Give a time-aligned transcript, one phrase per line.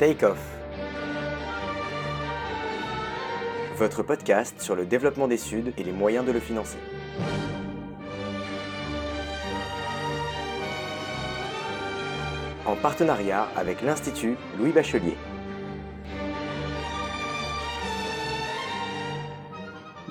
[0.00, 0.40] Take Off.
[3.78, 6.78] Votre podcast sur le développement des Suds et les moyens de le financer.
[12.66, 15.14] En partenariat avec l'Institut Louis Bachelier.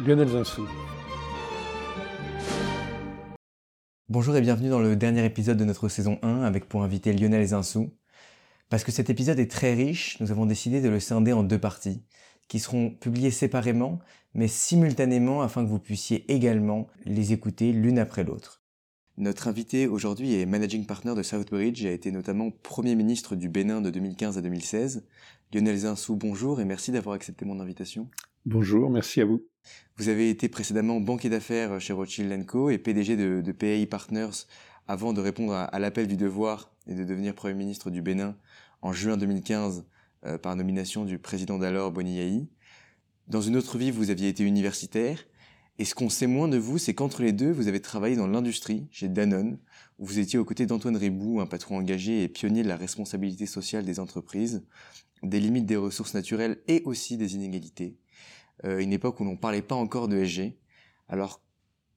[0.05, 0.65] Lionel Zinsou.
[4.07, 7.45] Bonjour et bienvenue dans le dernier épisode de notre saison 1 avec pour invité Lionel
[7.45, 7.91] Zinsou.
[8.73, 11.59] Parce que cet épisode est très riche, nous avons décidé de le scinder en deux
[11.59, 12.01] parties,
[12.47, 13.99] qui seront publiées séparément,
[14.33, 18.63] mais simultanément afin que vous puissiez également les écouter l'une après l'autre.
[19.17, 23.47] Notre invité aujourd'hui est managing partner de Southbridge et a été notamment Premier ministre du
[23.47, 25.05] Bénin de 2015 à 2016.
[25.53, 28.09] Lionel Zinsou, bonjour et merci d'avoir accepté mon invitation.
[28.47, 29.43] Bonjour, merci à vous.
[29.97, 34.47] Vous avez été précédemment banquier d'affaires chez Rothschild Co et PDG de, de PAI Partners
[34.87, 38.35] avant de répondre à, à l'appel du devoir et de devenir Premier ministre du Bénin
[38.83, 39.85] en juin 2015
[40.25, 42.47] euh, par nomination du président d'alors Boni
[43.27, 45.25] Dans une autre vie, vous aviez été universitaire.
[45.79, 48.27] Et ce qu'on sait moins de vous, c'est qu'entre les deux, vous avez travaillé dans
[48.27, 49.57] l'industrie, chez Danone,
[49.97, 53.47] où vous étiez aux côtés d'Antoine Ribou, un patron engagé et pionnier de la responsabilité
[53.47, 54.63] sociale des entreprises,
[55.23, 57.97] des limites des ressources naturelles et aussi des inégalités.
[58.65, 60.59] Euh, une époque où l'on parlait pas encore de SG.
[61.07, 61.41] Alors,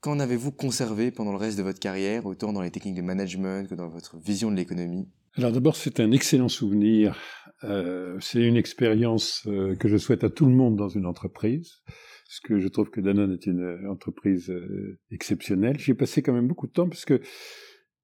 [0.00, 3.68] qu'en avez-vous conservé pendant le reste de votre carrière, autant dans les techniques de management
[3.68, 5.08] que dans votre vision de l'économie?
[5.36, 7.18] Alors d'abord, c'est un excellent souvenir.
[7.64, 11.82] Euh, c'est une expérience euh, que je souhaite à tout le monde dans une entreprise,
[11.86, 15.78] parce que je trouve que Danone est une entreprise euh, exceptionnelle.
[15.78, 17.20] J'y ai passé quand même beaucoup de temps, parce que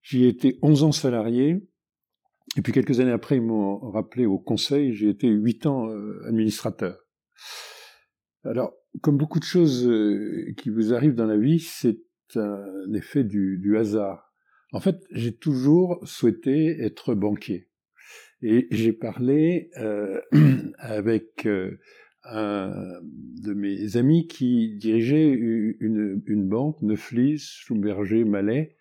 [0.02, 1.66] j'y ai été 11 ans salarié,
[2.56, 5.88] et puis quelques années après, ils m'ont rappelé au conseil, j'ai été 8 ans
[6.26, 6.98] administrateur.
[8.44, 9.88] Alors, comme beaucoup de choses
[10.58, 11.98] qui vous arrivent dans la vie, c'est
[12.36, 14.31] un effet du, du hasard.
[14.72, 17.68] En fait, j'ai toujours souhaité être banquier.
[18.42, 20.20] Et j'ai parlé euh,
[20.78, 21.78] avec euh,
[22.24, 22.72] un
[23.02, 28.76] de mes amis qui dirigeait une, une banque, Neuflis, Schlumberger, Mallet,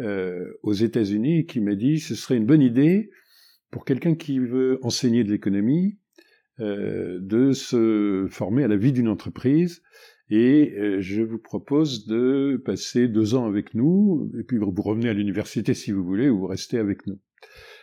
[0.00, 3.10] euh, aux États-Unis, et qui m'a dit ce serait une bonne idée
[3.70, 5.98] pour quelqu'un qui veut enseigner de l'économie
[6.60, 9.82] euh, de se former à la vie d'une entreprise
[10.32, 15.10] et euh, je vous propose de passer deux ans avec nous, et puis vous revenez
[15.10, 17.18] à l'université si vous voulez, ou vous restez avec nous.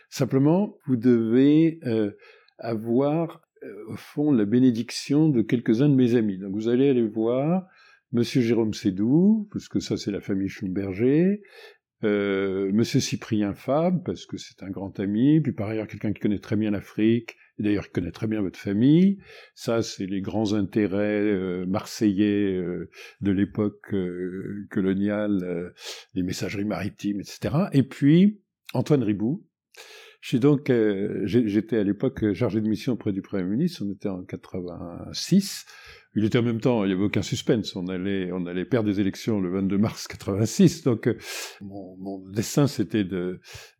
[0.09, 2.09] Simplement, vous devez euh,
[2.57, 6.39] avoir, euh, au fond, la bénédiction de quelques-uns de mes amis.
[6.39, 7.67] Donc vous allez aller voir
[8.13, 11.43] Monsieur Jérôme Sédou, parce que ça c'est la famille Schumberger,
[12.03, 16.21] euh, Monsieur Cyprien Fab, parce que c'est un grand ami, puis par ailleurs quelqu'un qui
[16.21, 19.19] connaît très bien l'Afrique, et d'ailleurs il connaît très bien votre famille.
[19.55, 22.89] Ça, c'est les grands intérêts euh, marseillais euh,
[23.21, 23.93] de l'époque
[24.69, 25.73] coloniale,
[26.13, 27.55] les messageries maritimes, etc.
[27.73, 28.41] Et puis
[28.73, 29.45] Antoine Ribou.
[30.33, 30.71] Donc,
[31.25, 33.83] j'étais à l'époque chargé de mission auprès du Premier ministre.
[33.85, 35.65] On était en 86.
[36.15, 37.75] Il était en même temps, il n'y avait aucun suspense.
[37.75, 40.83] On allait, perdre des élections le 22 mars 86.
[40.83, 41.09] Donc,
[41.61, 43.05] mon, mon destin, c'était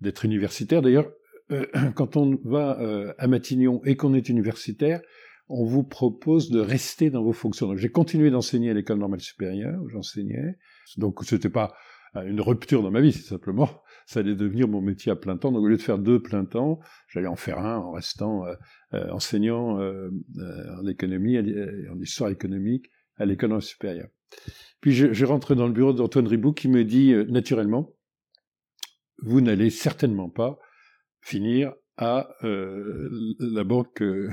[0.02, 0.82] d'être universitaire.
[0.82, 1.12] D'ailleurs,
[1.52, 5.02] euh, quand on va euh, à Matignon et qu'on est universitaire,
[5.48, 7.76] on vous propose de rester dans vos fonctions.
[7.76, 10.58] J'ai continué d'enseigner à l'école normale supérieure où j'enseignais.
[10.98, 11.74] Donc c'était pas
[12.16, 13.70] euh, une rupture dans ma vie, c'est simplement
[14.06, 15.52] ça allait devenir mon métier à plein temps.
[15.52, 18.44] Donc au lieu de faire deux plein temps, j'allais en faire un en restant
[18.92, 24.08] enseignant en économie, en histoire économique à l'école supérieure.
[24.82, 27.94] Puis je, je rentre dans le bureau d'Antoine Ribou qui me dit naturellement,
[29.22, 30.58] vous n'allez certainement pas
[31.22, 33.10] finir à euh,
[33.40, 34.30] la banque euh,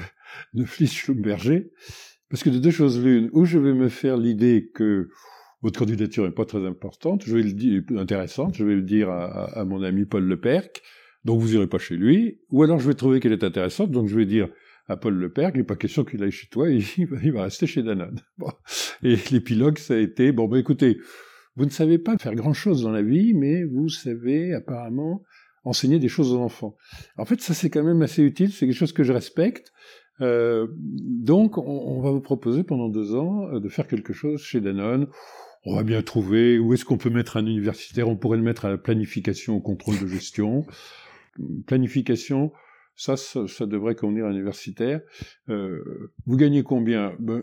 [0.55, 1.73] de Fliss-Schlumberger,
[2.31, 5.09] parce que de deux choses l'une, ou je vais me faire l'idée que
[5.63, 9.11] votre candidature n'est pas très importante, je vais le dire intéressante, je vais le dire
[9.11, 10.83] à, mon ami Paul Leperc,
[11.25, 14.09] donc vous irez pas chez lui, ou alors je vais trouver qu'elle est intéressante, donc
[14.09, 14.49] je vais dire
[14.89, 17.67] à Paul Leperc, il n'est pas question qu'il aille chez toi, il, il va rester
[17.67, 18.21] chez Danone.
[18.39, 18.53] Bon.
[19.03, 20.99] Et l'épilogue, ça a été, bon, ben écoutez,
[21.57, 25.23] vous ne savez pas faire grand-chose dans la vie, mais vous savez apparemment
[25.65, 26.77] enseigner des choses aux enfants.
[27.17, 29.73] En fait, ça c'est quand même assez utile, c'est quelque chose que je respecte.
[30.21, 34.41] Euh, donc, on, on, va vous proposer pendant deux ans euh, de faire quelque chose
[34.43, 35.09] chez Danone.
[35.69, 38.09] On va bien trouver où est-ce qu'on peut mettre un universitaire?
[38.09, 40.65] On pourrait le mettre à la planification, au contrôle de gestion.
[41.67, 42.53] Planification,
[42.95, 45.01] ça, ça, devrait convenir à un universitaire.
[45.49, 47.15] Euh, vous gagnez combien?
[47.19, 47.43] Ben,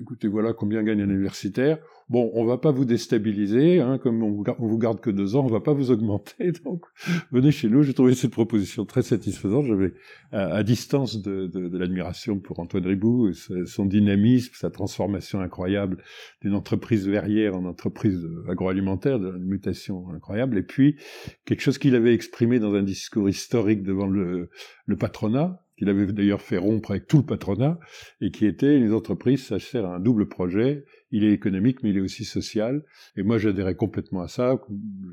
[0.00, 1.78] Écoutez, voilà combien gagne un universitaire.
[2.10, 5.44] Bon, on va pas vous déstabiliser, hein, comme on vous, vous garde que deux ans,
[5.44, 6.52] on va pas vous augmenter.
[6.64, 6.84] Donc,
[7.32, 7.82] venez chez nous.
[7.82, 9.66] J'ai trouvé cette proposition très satisfaisante.
[9.66, 9.92] J'avais
[10.32, 13.32] à, à, distance de, de, de l'admiration pour Antoine Ribou,
[13.66, 16.02] son dynamisme, sa transformation incroyable
[16.40, 20.56] d'une entreprise verrière en entreprise agroalimentaire, de mutation incroyable.
[20.56, 20.96] Et puis
[21.44, 24.48] quelque chose qu'il avait exprimé dans un discours historique devant le,
[24.86, 27.78] le patronat qu'il avait d'ailleurs fait rompre avec tout le patronat,
[28.20, 30.84] et qui était les entreprises, sert à un double projet.
[31.10, 32.84] Il est économique, mais il est aussi social.
[33.16, 34.60] Et moi, j'adhérais complètement à ça.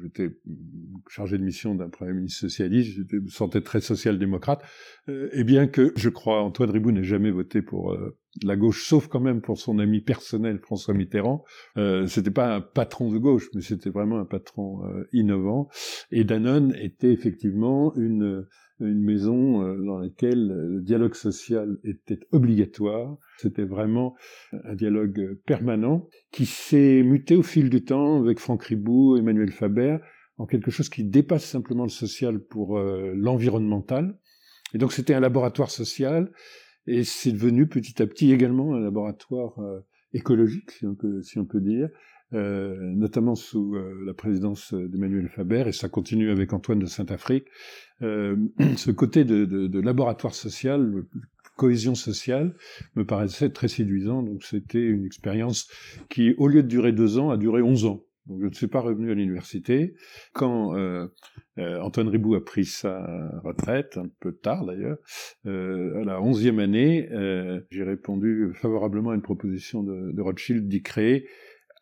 [0.04, 0.36] J'étais
[1.08, 4.62] chargé de mission d'un premier ministre socialiste, je me sentais très social-démocrate.
[5.08, 8.88] Euh, et bien que, je crois, Antoine Ribou n'ait jamais voté pour euh, la gauche,
[8.88, 11.44] sauf quand même pour son ami personnel François Mitterrand.
[11.78, 15.70] Euh, c'était pas un patron de gauche, mais c'était vraiment un patron euh, innovant.
[16.12, 18.46] Et Danone était effectivement une
[18.80, 23.18] une maison euh, dans laquelle le dialogue social était obligatoire.
[23.38, 24.16] C'était vraiment
[24.51, 29.98] un dialogue permanent qui s'est muté au fil du temps avec Franck Ribou, Emmanuel Faber,
[30.38, 34.18] en quelque chose qui dépasse simplement le social pour euh, l'environnemental.
[34.74, 36.31] Et donc c'était un laboratoire social
[36.88, 39.80] et c'est devenu petit à petit également un laboratoire euh,
[40.13, 41.89] écologique, si on peut, si on peut dire,
[42.33, 47.45] euh, notamment sous euh, la présidence d'Emmanuel Faber, et ça continue avec Antoine de Saint-Afrique,
[48.01, 48.36] euh,
[48.77, 50.92] ce côté de, de, de, laboratoire social,
[51.56, 52.56] cohésion sociale,
[52.95, 54.24] me paraissait très séduisant.
[54.24, 55.69] Donc c'était une expérience
[56.10, 58.04] qui, au lieu de durer deux ans, a duré onze ans.
[58.25, 59.94] Donc je ne suis pas revenu à l'université.
[60.33, 61.07] Quand euh,
[61.60, 64.98] euh, Antoine Ribou a pris sa retraite, un peu tard d'ailleurs,
[65.45, 67.07] à la onzième année,
[67.69, 71.27] j'ai répondu favorablement à une proposition de, de Rothschild d'y créer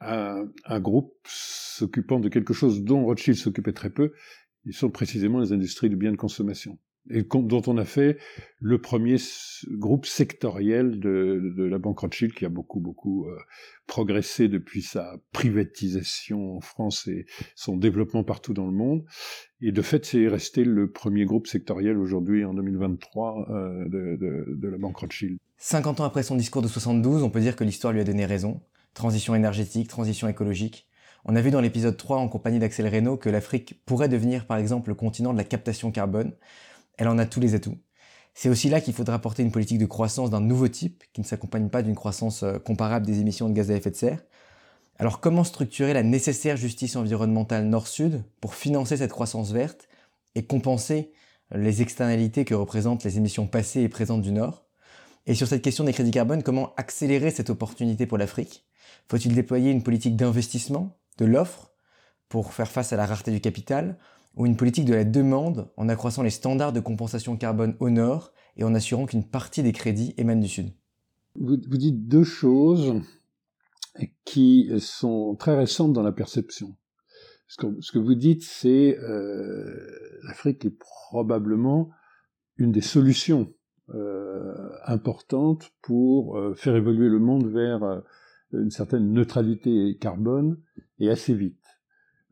[0.01, 4.13] un, groupe s'occupant de quelque chose dont Rothschild s'occupait très peu,
[4.65, 6.77] ils sont précisément les industries de biens de consommation,
[7.09, 8.17] et dont on a fait
[8.59, 9.17] le premier
[9.71, 13.37] groupe sectoriel de, la banque Rothschild, qui a beaucoup, beaucoup euh,
[13.87, 17.25] progressé depuis sa privatisation en France et
[17.55, 19.03] son développement partout dans le monde.
[19.61, 24.45] Et de fait, c'est resté le premier groupe sectoriel aujourd'hui, en 2023, euh, de, de,
[24.55, 25.37] de la banque Rothschild.
[25.57, 28.25] 50 ans après son discours de 72, on peut dire que l'histoire lui a donné
[28.25, 28.61] raison
[28.93, 30.87] transition énergétique, transition écologique.
[31.25, 34.57] On a vu dans l'épisode 3 en compagnie d'Axel Reynaud que l'Afrique pourrait devenir par
[34.57, 36.33] exemple le continent de la captation carbone.
[36.97, 37.77] Elle en a tous les atouts.
[38.33, 41.25] C'est aussi là qu'il faudra porter une politique de croissance d'un nouveau type qui ne
[41.25, 44.23] s'accompagne pas d'une croissance euh, comparable des émissions de gaz à effet de serre.
[44.97, 49.87] Alors comment structurer la nécessaire justice environnementale nord-sud pour financer cette croissance verte
[50.35, 51.11] et compenser
[51.51, 54.65] les externalités que représentent les émissions passées et présentes du Nord?
[55.25, 58.65] Et sur cette question des crédits carbone, comment accélérer cette opportunité pour l'Afrique?
[59.09, 61.71] Faut-il déployer une politique d'investissement, de l'offre,
[62.29, 63.97] pour faire face à la rareté du capital,
[64.35, 68.33] ou une politique de la demande en accroissant les standards de compensation carbone au nord
[68.57, 70.73] et en assurant qu'une partie des crédits émane du sud?
[71.35, 73.01] Vous, dites deux choses
[74.25, 76.75] qui sont très récentes dans la perception.
[77.47, 81.91] Ce que, vous dites, c'est euh, l'Afrique est probablement
[82.57, 83.53] une des solutions
[83.93, 87.99] euh, importantes pour euh, faire évoluer le monde vers euh,
[88.53, 90.57] une certaine neutralité carbone
[91.00, 91.57] et assez vite.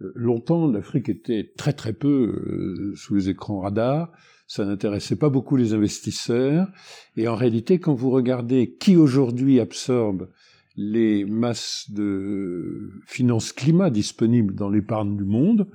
[0.01, 4.11] Euh, longtemps, l'Afrique était très très peu euh, sous les écrans radars,
[4.47, 6.67] ça n'intéressait pas beaucoup les investisseurs,
[7.15, 10.29] et en réalité, quand vous regardez qui aujourd'hui absorbe
[10.75, 15.69] les masses de finances climat disponibles dans l'épargne du monde,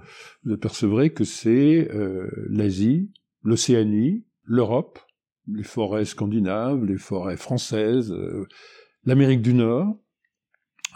[0.44, 3.10] vous apercevrez que c'est euh, l'Asie,
[3.42, 4.98] l'Océanie, l'Europe,
[5.48, 8.12] les forêts scandinaves, les forêts françaises,
[9.04, 9.96] l'Amérique du Nord,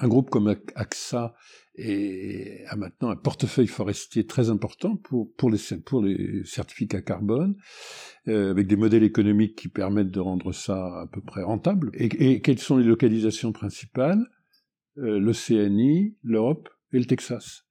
[0.01, 1.35] un groupe comme AXA
[1.79, 7.57] a maintenant un portefeuille forestier très important pour, pour, les, pour les certificats carbone,
[8.29, 11.91] euh, avec des modèles économiques qui permettent de rendre ça à peu près rentable.
[11.95, 14.27] Et, quelles sont les localisations principales?
[14.99, 17.65] Euh, L'Océanie, l'Europe et le Texas.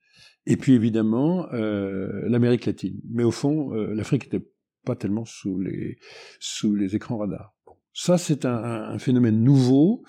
[0.45, 2.99] Et puis évidemment euh, l'Amérique latine.
[3.11, 4.45] Mais au fond, l'Afrique n'était
[4.85, 5.97] pas tellement sous les,
[6.39, 7.53] sous les écrans radars.
[7.93, 10.03] Ça, c'est un, un, phénomène nouveau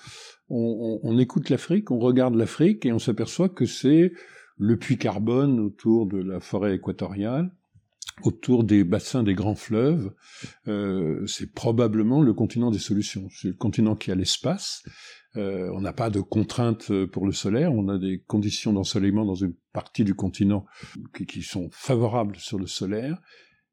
[0.51, 4.11] on, écoute l'Afrique, on regarde l'Afrique et on s'aperçoit que c'est
[4.57, 7.51] le puits carbone autour de la forêt équatoriale,
[8.23, 10.13] autour des bassins des grands fleuves.
[10.67, 13.27] Euh, c'est probablement le continent des solutions.
[13.31, 14.83] C'est le continent qui a l'espace.
[15.37, 19.35] Euh, on n'a pas de contraintes pour le solaire, on a des conditions d'ensoleillement dans
[19.35, 20.65] une partie du continent
[21.29, 23.21] qui sont favorables sur le solaire.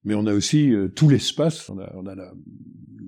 [0.05, 2.33] Mais on a aussi euh, tout l'espace, on a, on a, la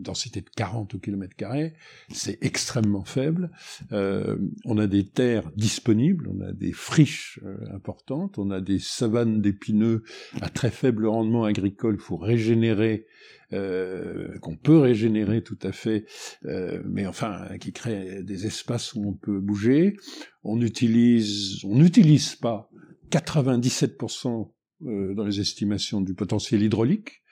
[0.01, 1.75] densité de 40 au kilomètre carré,
[2.11, 3.51] c'est extrêmement faible.
[3.93, 8.79] Euh, on a des terres disponibles, on a des friches euh, importantes, on a des
[8.79, 10.03] savanes d'épineux
[10.41, 13.07] à très faible rendement agricole, il faut régénérer,
[13.53, 16.07] euh, qu'on peut régénérer tout à fait,
[16.45, 19.97] euh, mais enfin qui crée des espaces où on peut bouger.
[20.45, 22.71] On utilise, on n'utilise pas
[23.11, 24.45] 97% euh,
[24.81, 27.23] dans les estimations du potentiel hydraulique.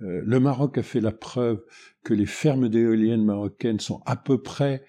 [0.00, 1.62] Euh, le Maroc a fait la preuve
[2.02, 4.84] que les fermes d'éoliennes marocaines sont à peu près,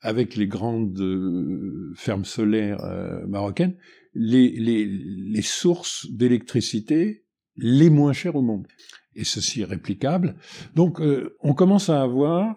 [0.00, 2.84] avec les grandes euh, fermes solaires
[3.28, 3.76] marocaines,
[4.14, 7.22] les, les, les sources d'électricité
[7.56, 8.66] les moins chères au monde.
[9.14, 10.36] et ceci est réplicable.
[10.74, 12.56] Donc euh, on commence à avoir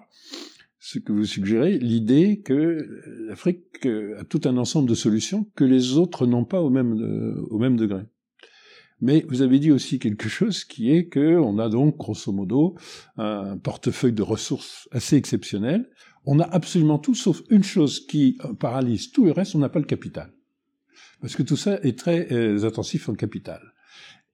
[0.79, 2.87] ce que vous suggérez, l'idée que
[3.27, 7.41] l'Afrique a tout un ensemble de solutions que les autres n'ont pas au même, euh,
[7.49, 8.03] au même degré.
[9.01, 12.75] Mais vous avez dit aussi quelque chose qui est que on a donc grosso modo
[13.17, 15.89] un portefeuille de ressources assez exceptionnel.
[16.25, 19.79] On a absolument tout sauf une chose qui paralyse tout le reste, on n'a pas
[19.79, 20.31] le capital.
[21.21, 23.61] Parce que tout ça est très euh, intensif en capital.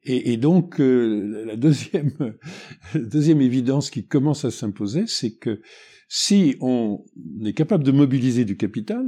[0.04, 2.12] Et, donc, euh, la deuxième,
[2.96, 5.62] deuxième évidence qui commence à s'imposer, c'est que
[6.08, 7.06] si on
[7.46, 9.06] est capable de mobiliser du capital,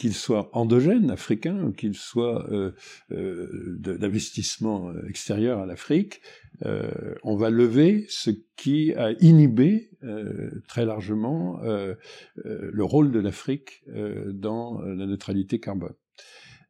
[0.00, 2.72] qu'il soit endogène, africain, qu'il soit euh,
[3.12, 6.22] euh, d'investissement extérieur à l'Afrique,
[6.64, 11.96] euh, on va lever ce qui a inhibé euh, très largement euh,
[12.36, 13.84] le rôle de l'Afrique
[14.32, 15.92] dans la neutralité carbone.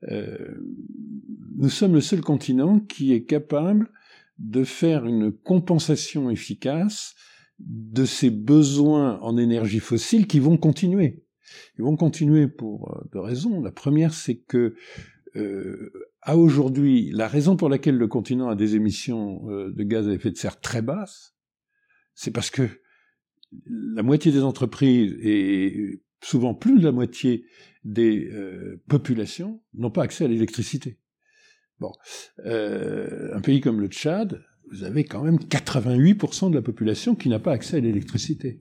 [0.08, 0.56] Euh,
[1.56, 3.92] nous sommes le seul continent qui est capable
[4.38, 7.14] de faire une compensation efficace
[7.60, 11.22] de ces besoins en énergie fossile qui vont continuer.
[11.78, 13.60] Ils vont continuer pour euh, deux raisons.
[13.60, 14.74] La première, c'est que
[15.36, 15.92] euh,
[16.22, 20.12] à aujourd'hui, la raison pour laquelle le continent a des émissions euh, de gaz à
[20.12, 21.34] effet de serre très basses,
[22.14, 22.68] c'est parce que
[23.66, 27.46] la moitié des entreprises et souvent plus de la moitié
[27.82, 28.30] des
[28.88, 30.98] populations n'ont pas accès à l'électricité.
[31.80, 31.92] Bon,
[32.44, 37.38] un pays comme le Tchad, vous avez quand même 88% de la population qui n'a
[37.38, 38.60] pas accès à l'électricité.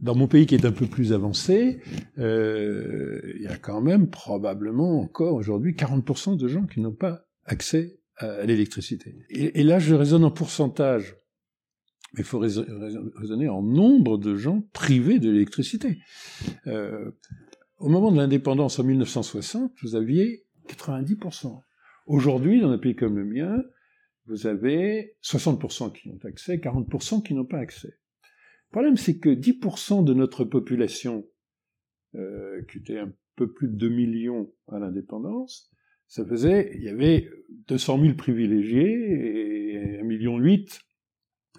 [0.00, 1.80] Dans mon pays qui est un peu plus avancé,
[2.18, 7.26] euh, il y a quand même probablement encore aujourd'hui 40% de gens qui n'ont pas
[7.44, 9.16] accès à l'électricité.
[9.30, 11.16] Et, là, je raisonne en pourcentage.
[12.14, 15.98] Mais il faut raisonner en nombre de gens privés de l'électricité.
[16.66, 17.12] Euh,
[17.78, 21.60] au moment de l'indépendance en 1960, vous aviez 90%.
[22.06, 23.62] Aujourd'hui, dans un pays comme le mien,
[24.28, 27.88] vous avez 60% qui ont accès, 40% qui n'ont pas accès.
[27.88, 31.26] Le problème, c'est que 10% de notre population,
[32.14, 35.70] euh, qui était un peu plus de 2 millions à l'indépendance,
[36.06, 37.28] ça faisait, il y avait
[37.68, 40.38] 200 000 privilégiés et 1,8 million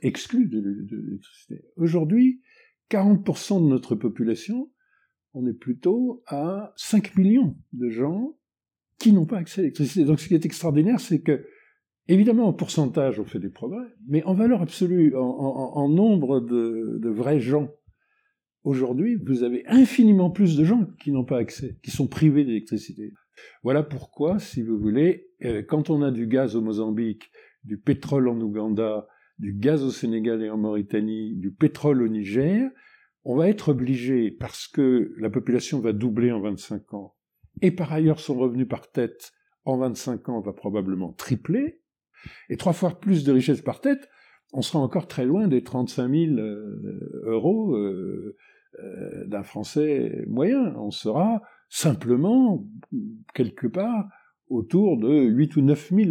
[0.02, 1.66] exclus de l'électricité.
[1.76, 2.42] Aujourd'hui,
[2.90, 4.72] 40% de notre population
[5.34, 8.38] on est plutôt à 5 millions de gens
[8.98, 10.04] qui n'ont pas accès à l'électricité.
[10.04, 11.46] Donc ce qui est extraordinaire, c'est que,
[12.10, 17.40] évidemment, en pourcentage, on fait des progrès, mais en valeur absolue, en, nombre de, vrais
[17.40, 17.72] gens,
[18.64, 23.14] aujourd'hui, vous avez infiniment plus de gens qui n'ont pas accès, qui sont privés d'électricité.
[23.64, 27.32] Voilà pourquoi, si vous voulez, euh, quand on a du gaz au Mozambique,
[27.64, 32.70] du pétrole en Ouganda, du gaz au Sénégal et en Mauritanie, du pétrole au Niger,
[33.24, 37.16] on va être obligé, parce que la population va doubler en 25 ans,
[37.62, 39.32] et par ailleurs son revenu par tête
[39.66, 41.79] en 25 ans va probablement tripler,
[42.50, 44.10] et trois fois plus de richesse par tête,
[44.54, 48.36] on sera encore très loin des 35 000 euh, euros euh,
[48.80, 50.76] euh, d'un Français moyen.
[50.78, 52.66] On sera simplement
[53.34, 54.10] quelque part
[54.48, 56.10] autour de 8 ou 9 000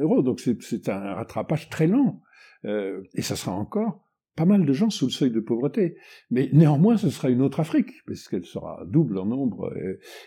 [0.00, 0.22] euros.
[0.22, 2.22] Donc c'est un rattrapage très lent.
[2.64, 4.00] et ça sera encore
[4.36, 5.96] pas mal de gens sous le seuil de pauvreté.
[6.30, 9.70] Mais néanmoins, ce sera une autre Afrique, parce qu'elle sera double en nombre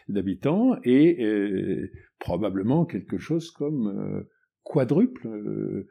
[0.07, 4.23] d'habitants et probablement quelque chose comme
[4.67, 5.85] euh, quadruple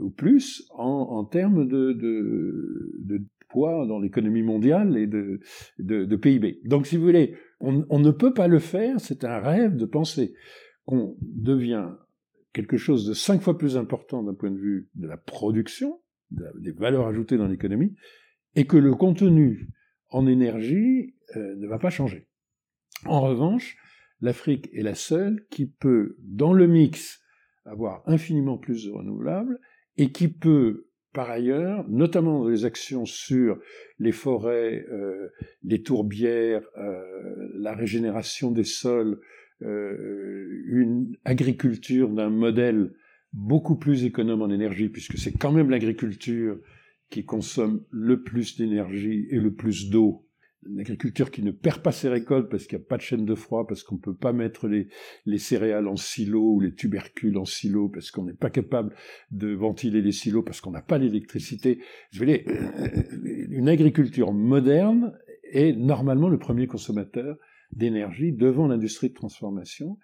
[0.00, 5.40] ou plus en, termes de, de, poids dans l'économie mondiale et de,
[5.78, 6.60] de, PIB.
[6.64, 9.86] Donc, si vous voulez, on, on ne peut pas le faire, c'est un rêve de
[9.86, 10.34] penser
[10.86, 11.88] qu'on devient
[12.52, 16.00] quelque chose de cinq fois plus important d'un point de vue de la production,
[16.30, 17.94] des valeurs ajoutées dans l'économie,
[18.54, 19.68] et que le contenu
[20.10, 22.28] en énergie euh, ne va pas changer.
[23.06, 23.76] En revanche,
[24.20, 27.22] l'Afrique est la seule qui peut, dans le mix,
[27.70, 29.58] avoir infiniment plus de renouvelables
[29.96, 33.58] et qui peut, par ailleurs, notamment dans les actions sur
[33.98, 35.28] les forêts, euh,
[35.62, 37.02] les tourbières, euh,
[37.54, 39.20] la régénération des sols,
[39.62, 42.94] une agriculture d'un modèle
[43.34, 46.58] beaucoup plus économe en énergie, puisque c'est quand même l'agriculture
[47.10, 50.26] qui consomme le plus d'énergie et le plus d'eau.
[50.68, 53.24] Une agriculture qui ne perd pas ses récoltes parce qu'il n'y a pas de chaîne
[53.24, 54.88] de froid, parce qu'on ne peut pas mettre les,
[55.24, 58.94] les, céréales en silo ou les tubercules en silo, parce qu'on n'est pas capable
[59.30, 61.80] de ventiler les silos, parce qu'on n'a pas l'électricité.
[62.10, 62.40] Je veux dire,
[63.50, 65.14] une agriculture moderne
[65.50, 67.36] est normalement le premier consommateur
[67.72, 69.98] d'énergie devant l'industrie de transformation.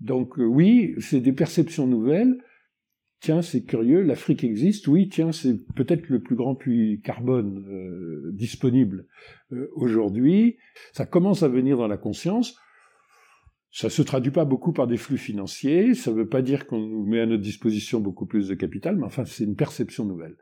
[0.00, 2.36] Donc euh, oui, c'est des perceptions nouvelles
[3.24, 8.30] tiens, c'est curieux, l'Afrique existe, oui, tiens, c'est peut-être le plus grand puits carbone euh,
[8.34, 9.06] disponible
[9.50, 10.58] euh, aujourd'hui.
[10.92, 12.54] Ça commence à venir dans la conscience.
[13.70, 16.78] Ça se traduit pas beaucoup par des flux financiers, ça ne veut pas dire qu'on
[16.78, 20.36] nous met à notre disposition beaucoup plus de capital, mais enfin c'est une perception nouvelle.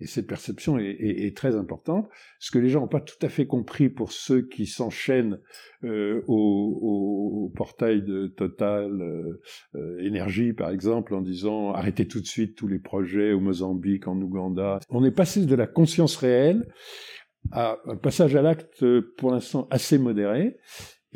[0.00, 2.08] Et cette perception est, très importante.
[2.38, 5.38] Ce que les gens n'ont pas tout à fait compris pour ceux qui s'enchaînent
[5.84, 9.40] euh, au, portail de Total euh,
[9.74, 14.08] euh, Énergie, par exemple, en disant arrêtez tout de suite tous les projets au Mozambique,
[14.08, 14.80] en Ouganda.
[14.90, 16.66] On est passé de la conscience réelle
[17.52, 18.84] à un passage à l'acte
[19.16, 20.56] pour l'instant assez modéré.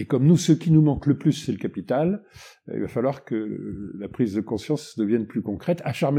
[0.00, 2.22] Et comme nous, ce qui nous manque le plus, c'est le capital,
[2.68, 5.82] euh, il va falloir que la prise de conscience devienne plus concrète.
[5.84, 6.18] À Sharm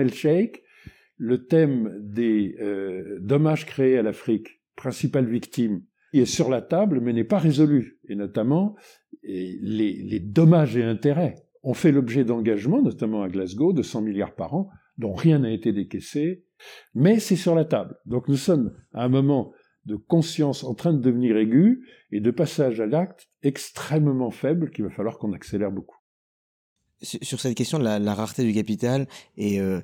[1.23, 7.13] le thème des euh, dommages créés à l'Afrique, principale victime, est sur la table, mais
[7.13, 7.99] n'est pas résolu.
[8.09, 8.75] Et notamment,
[9.21, 14.33] les, les dommages et intérêts ont fait l'objet d'engagements, notamment à Glasgow, de 100 milliards
[14.33, 16.43] par an, dont rien n'a été décaissé,
[16.95, 17.95] mais c'est sur la table.
[18.07, 19.53] Donc nous sommes à un moment
[19.85, 24.85] de conscience en train de devenir aiguë et de passage à l'acte extrêmement faible qu'il
[24.85, 26.00] va falloir qu'on accélère beaucoup.
[27.01, 29.81] Sur cette question de la, rareté du capital et euh,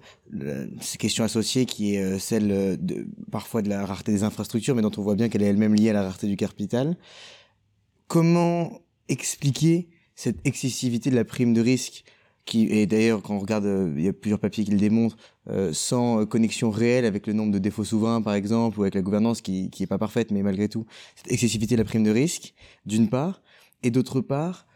[0.82, 1.26] ces questions
[1.68, 5.16] qui est euh, celle de, parfois de la rareté des infrastructures, mais dont on voit
[5.16, 6.96] bien qu'elle est elle-même liée à la rareté du capital,
[8.08, 12.04] comment expliquer cette excessivité de la prime de risque
[12.46, 15.18] qui et d'ailleurs quand on regarde, euh, il y a plusieurs papiers qui le démontrent,
[15.50, 19.02] euh, sans connexion réelle avec le nombre de défauts souverains par exemple, ou avec la
[19.02, 22.12] gouvernance qui qui est pas parfaite, mais malgré tout, cette excessivité de la prime de
[22.12, 22.54] risque,
[22.86, 23.42] d'une part,
[23.82, 24.67] et d'autre part,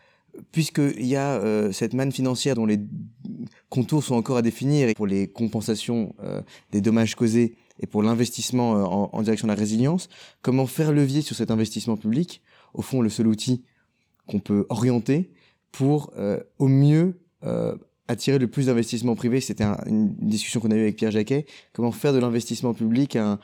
[0.51, 2.79] puisqu'il y a euh, cette manne financière dont les
[3.69, 6.13] contours sont encore à définir et pour les compensations
[6.71, 10.09] des dommages causés et pour l'investissement en, en, direction de la résilience,
[10.41, 12.41] comment faire levier sur cet investissement public?
[12.73, 13.63] Au fond, le seul outil
[14.27, 15.31] qu'on peut orienter
[15.71, 16.11] pour
[16.59, 17.75] au mieux euh,
[18.07, 21.45] attirer le plus d'investissements privés C'était une discussion qu'on a eue avec Pierre Jacquet.
[21.71, 23.39] Comment faire de l'investissement public un,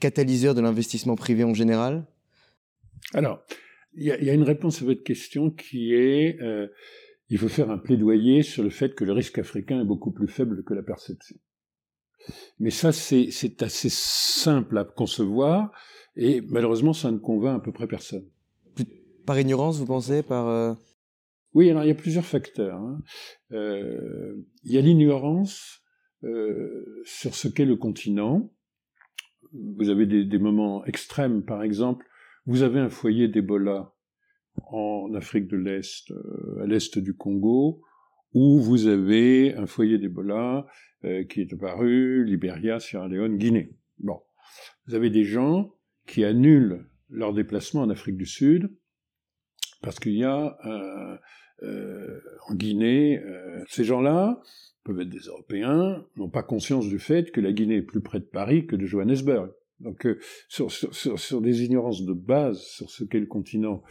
[0.00, 2.04] catalyseur de l'investissement privé en général?
[3.14, 3.40] Alors,
[3.94, 6.68] il y, a une réponse à votre question qui est euh,
[7.30, 10.28] il faut faire un plaidoyer sur le fait que le risque africain est beaucoup plus
[10.28, 11.36] faible que la perception.
[12.58, 15.72] Mais ça, c'est assez simple à concevoir,
[16.16, 18.28] et malheureusement, ça ne convainc à peu près personne.
[19.26, 20.74] Par ignorance, vous pensez Par euh,
[21.54, 22.78] oui, alors il y a plusieurs facteurs.
[22.78, 23.00] Hein.
[23.52, 25.82] Euh, il y a l'ignorance
[26.24, 28.52] euh, sur ce qu'est le continent.
[29.52, 32.06] Vous avez des, moments extrêmes, par exemple,
[32.48, 33.94] vous avez un foyer d'Ebola
[34.66, 37.80] en Afrique de l'Est, euh, à l'est du Congo,
[38.34, 40.66] où vous avez un foyer d'Ebola
[41.30, 43.70] qui est apparu, Libéria, Sierra Leone, Guinée.
[44.00, 44.20] Bon,
[44.86, 45.72] vous avez des gens
[46.06, 48.68] qui annulent leur déplacement en Afrique du Sud
[49.80, 50.58] parce qu'il y a
[51.62, 54.40] euh, en Guinée, euh, ces gens-là
[54.84, 58.20] peuvent être des Européens, n'ont pas conscience du fait que la Guinée est plus près
[58.20, 59.50] de Paris que de Johannesburg.
[59.80, 63.82] Donc euh, sur, sur, sur, des ignorances de base sur ce qu'est le continent,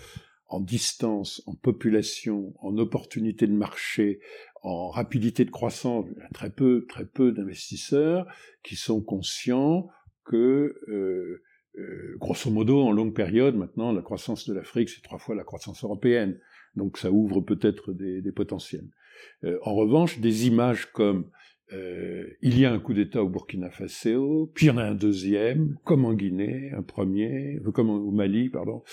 [0.48, 4.20] en distance, en population, en opportunité de marché,
[4.64, 8.26] en rapidité de croissance, il y a très peu, très peu d'investisseurs
[8.64, 9.90] qui sont conscients
[10.26, 11.44] que euh,
[11.78, 15.44] euh, grosso modo, en longue période, maintenant, la croissance de l'Afrique, c'est trois fois la
[15.44, 16.40] croissance européenne.
[16.76, 18.88] Donc ça ouvre peut-être des, potentiels.
[19.64, 21.30] En revanche, des images comme
[21.74, 24.84] euh, il y a un coup d'État au Burkina Faso, puis il y en a
[24.84, 28.84] un deuxième, comme en Guinée, un premier, euh, comme au Mali, pardon.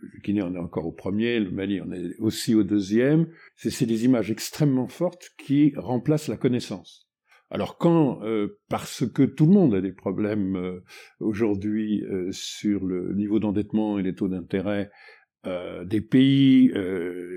[0.00, 3.28] Le Guinée, on est encore au premier, le Mali, on est aussi au deuxième.
[3.56, 7.08] C'est des images extrêmement fortes qui remplacent la connaissance.
[7.50, 10.80] Alors quand, euh, parce que tout le monde a des problèmes
[11.20, 14.90] aujourd'hui sur le niveau d'endettement et les taux d'intérêt,
[15.44, 16.72] des pays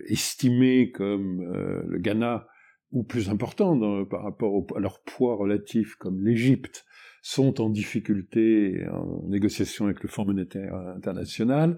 [0.08, 1.42] estimés comme
[1.88, 2.48] le Ghana,
[2.91, 6.86] ou plus importants par rapport à leur poids relatif comme l'Égypte,
[7.21, 11.78] sont en difficulté en négociation avec le Fonds monétaire international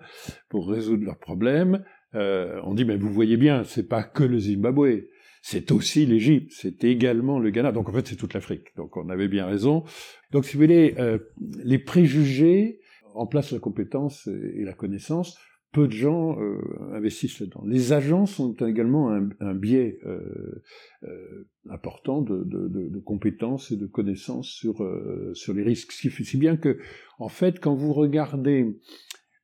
[0.50, 1.84] pour résoudre leurs problèmes.
[2.13, 5.08] on dit mais vous voyez bien, c'est pas que le Zimbabwe,
[5.41, 8.76] c'est aussi l'Égypte, c'est également le Ghana, donc en fait c'est toute l'Afrique.
[8.78, 9.84] Donc on avait bien raison.
[10.32, 11.17] Donc si vous voulez, euh,
[11.63, 12.80] les préjugés
[13.13, 15.38] remplacent la compétence et la connaissance.
[15.72, 16.60] Peu de gens euh,
[16.94, 17.64] investissent là-dedans.
[17.66, 24.86] Les agences ont également un, biais euh, important de, de, compétences et de connaissances sur,
[25.34, 25.94] sur les risques.
[25.94, 26.78] Si bien que,
[27.20, 28.66] en fait, quand vous regardez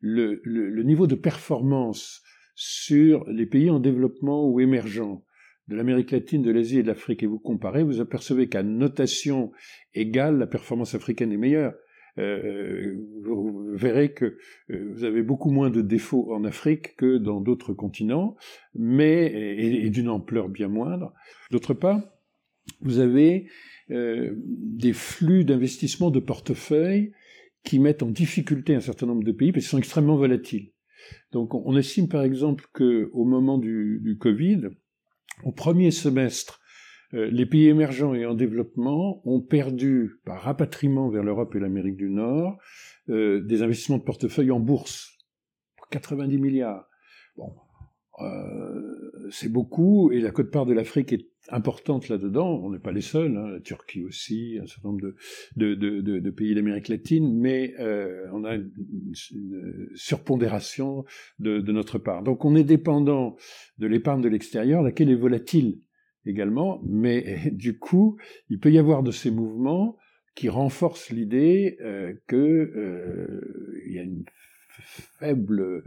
[0.02, 2.22] le, le niveau de performance
[2.56, 5.24] sur les pays en développement ou émergents,
[5.68, 9.52] de l'Amérique latine, de l'Asie et de l'Afrique et vous comparez, vous apercevez qu'à notation
[9.94, 11.74] égale, la performance africaine est meilleure.
[12.20, 14.38] Euh, vous verrez que
[14.72, 18.36] euh, vous avez beaucoup moins de défauts en Afrique que dans d'autres continents,
[18.74, 21.14] mais et, d'une ampleur bien moindre.
[21.52, 22.02] D'autre part,
[22.82, 23.48] vous avez
[23.92, 27.14] euh, des flux d'investissement de portefeuille
[27.64, 30.72] qui mettent en difficulté un certain nombre de pays parce qu'ils sont extrêmement volatiles.
[31.32, 34.70] Donc on estime par exemple qu'au moment du, Covid,
[35.44, 36.60] au premier semestre,
[37.12, 42.10] les pays émergents et en développement ont perdu, par rapatriement vers l'Europe et l'Amérique du
[42.10, 42.58] Nord,
[43.10, 45.18] euh, des investissements de portefeuille en bourse.
[45.92, 46.90] 90 milliards.
[47.38, 47.54] Bon,
[48.20, 52.60] euh, c'est beaucoup, et la cote-part de l'Afrique est importante là-dedans.
[52.64, 55.14] On n'est pas les seuls, hein, la Turquie aussi, un certain nombre
[55.56, 61.06] de, pays d'Amérique latine, mais euh, on a une surpondération
[61.40, 62.24] de, notre part.
[62.24, 63.38] Donc on est dépendant
[63.78, 65.80] de l'épargne de l'extérieur, laquelle est volatile
[66.28, 68.18] également, mais du coup,
[68.50, 69.98] il peut y avoir de ces mouvements
[70.38, 74.24] qui renforcent l'idée euh, qu'il euh, y a une
[75.20, 75.84] faible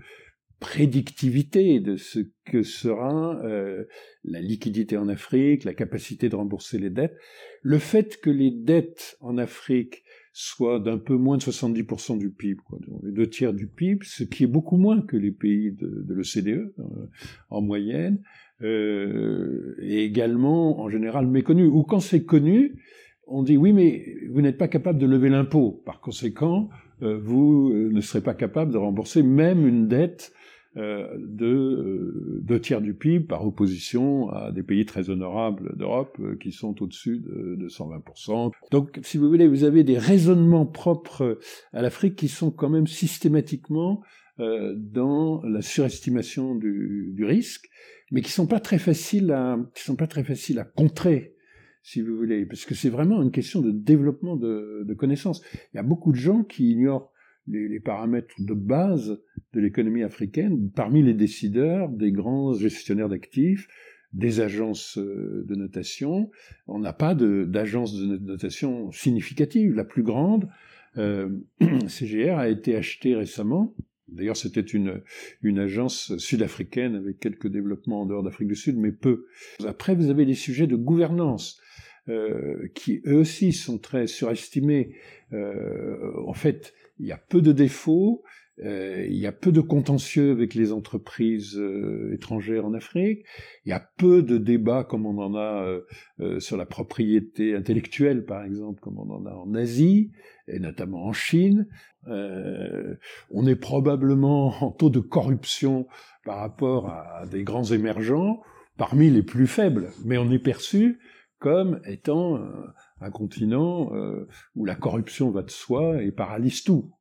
[0.59, 3.85] prédictivité de ce que sera euh,
[4.25, 7.17] la liquidité en Afrique, la capacité de rembourser les dettes.
[7.63, 12.61] Le fait que les dettes en Afrique soient d'un peu moins de 70% du PIB,
[12.65, 16.05] quoi, les deux tiers du PIB, ce qui est beaucoup moins que les pays de,
[16.07, 16.75] de l'OCDE
[17.51, 18.21] en moyenne,
[19.91, 21.67] et également en général méconnu.
[21.67, 22.77] Ou quand c'est connu,
[23.27, 25.83] on dit oui, mais vous n'êtes pas capable de lever l'impôt.
[25.85, 26.69] Par conséquent,
[27.03, 30.33] euh, vous euh, ne serez pas capable de rembourser même une dette
[30.77, 36.53] euh, de deux tiers du PIB par opposition à des pays très honorables d'Europe qui
[36.53, 38.53] sont au-dessus de, de 120%.
[38.71, 41.41] Donc, si vous voulez, vous avez des raisonnements propres
[41.73, 44.03] à l'Afrique qui sont quand même systématiquement
[44.77, 47.69] dans la surestimation du, risque
[48.11, 51.35] mais qui sont pas très faciles à, sont pas très faciles à contrer,
[51.83, 55.43] si vous voulez, parce que c'est vraiment une question de développement de, connaissances.
[55.73, 57.13] Il y a beaucoup de gens qui ignorent
[57.47, 59.19] les, paramètres de base
[59.53, 63.69] de l'économie africaine parmi les décideurs, des grands gestionnaires d'actifs,
[64.13, 66.31] des agences euh, de notation.
[66.67, 69.75] On n'a pas d'agence de, de, notation significative.
[69.75, 70.49] La plus grande,
[70.99, 71.29] euh,
[71.87, 73.75] CGR, a été achetée récemment
[74.13, 75.03] D'ailleurs, c'était une,
[75.43, 79.27] une agence sud-africaine avec quelques développements en dehors d'Afrique du Sud, mais peu.
[79.67, 81.61] Après, vous avez les sujets de gouvernance.
[82.09, 84.95] Euh, qui eux aussi sont très surestimés.
[85.33, 88.25] Euh, en fait, il y a peu de défauts,
[88.63, 93.25] euh, il y a peu de contentieux avec les entreprises euh, étrangères en Afrique,
[93.65, 95.81] il y a peu de débats comme on en a
[96.21, 100.13] euh, sur la propriété intellectuelle, par exemple, comme on en a en Asie,
[100.47, 101.69] et notamment en Chine.
[102.07, 105.87] on est probablement en taux de corruption
[106.25, 108.43] par rapport à des grands émergents,
[108.77, 110.99] parmi les plus faibles, mais on est perçu
[111.39, 112.39] comme étant
[113.01, 113.91] un continent
[114.55, 116.93] où la corruption va de soi et paralyse tout.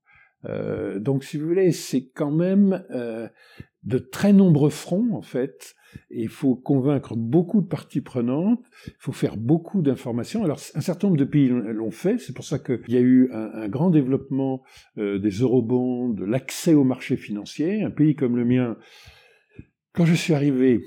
[0.46, 3.28] Euh, donc, si vous voulez, c'est quand même euh,
[3.84, 5.76] de très nombreux fronts, en fait.
[6.12, 10.44] Il faut convaincre beaucoup de parties prenantes, il faut faire beaucoup d'informations.
[10.44, 13.32] Alors, un certain nombre de pays l'ont fait, c'est pour ça qu'il y a eu
[13.32, 14.62] un, un grand développement
[15.00, 17.82] euh, des eurobonds, de l'accès au marché financier.
[17.82, 18.78] Un pays comme le mien,
[19.94, 20.80] quand je suis arrivé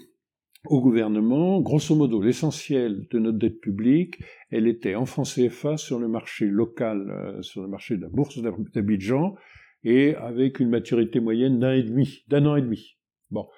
[0.67, 4.21] au gouvernement, grosso modo, l'essentiel de notre dette publique,
[4.51, 8.09] elle était en francs CFA sur le marché local, euh, sur le marché de la
[8.09, 9.35] bourse d'Abidjan,
[9.85, 12.97] et avec une maturité moyenne d'un et demi, d'un an et demi.
[13.31, 13.49] Bon,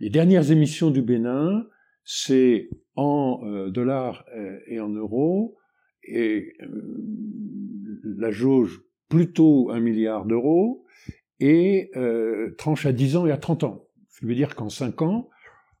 [0.00, 1.66] les dernières émissions du Bénin,
[2.04, 5.56] c'est en euh, dollars euh, et en euros,
[6.08, 6.54] et
[8.02, 10.84] la jauge plutôt un milliard d'euros,
[11.38, 11.90] et
[12.56, 13.84] tranche à 10 ans et à 30 ans.
[14.08, 15.28] Ce qui veut dire qu'en 5 ans,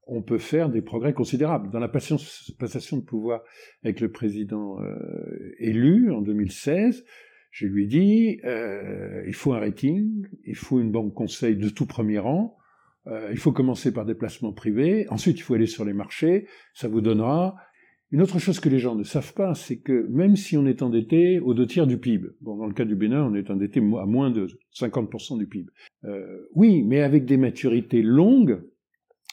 [0.06, 1.70] on peut faire des progrès considérables.
[1.70, 3.42] Dans la passation de pouvoir
[3.84, 7.04] avec le président euh, élu en 2016,
[7.50, 11.68] je lui ai dit, euh, il faut un rating, il faut une banque conseil de
[11.68, 12.56] tout premier rang,
[13.08, 16.46] euh, il faut commencer par des placements privés, ensuite il faut aller sur les marchés,
[16.74, 17.56] ça vous donnera...
[18.12, 20.80] Une autre chose que les gens ne savent pas, c'est que même si on est
[20.80, 23.80] endetté aux deux tiers du PIB, bon, dans le cas du Bénin, on est endetté
[23.80, 24.46] à moins de
[24.78, 25.68] 50% du PIB.
[26.54, 28.62] oui, mais avec des maturités longues,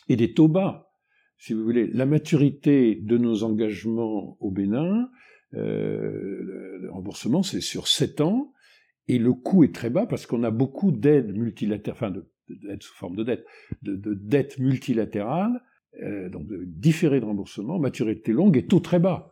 [0.09, 0.91] et des taux bas.
[1.37, 5.09] Si vous voulez, la maturité de nos engagements au Bénin,
[5.55, 8.53] euh, le remboursement, c'est sur 7 ans,
[9.07, 12.95] et le coût est très bas parce qu'on a beaucoup d'aides multilatérales, enfin de, sous
[12.95, 13.45] forme de dette,
[13.81, 15.61] de, de dettes multilatérales,
[16.01, 19.31] euh, donc de différés de remboursement, maturité longue et taux très bas.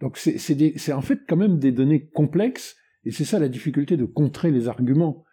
[0.00, 4.04] Donc c'est en fait quand même des données complexes, et c'est ça la difficulté de
[4.04, 5.24] contrer les arguments.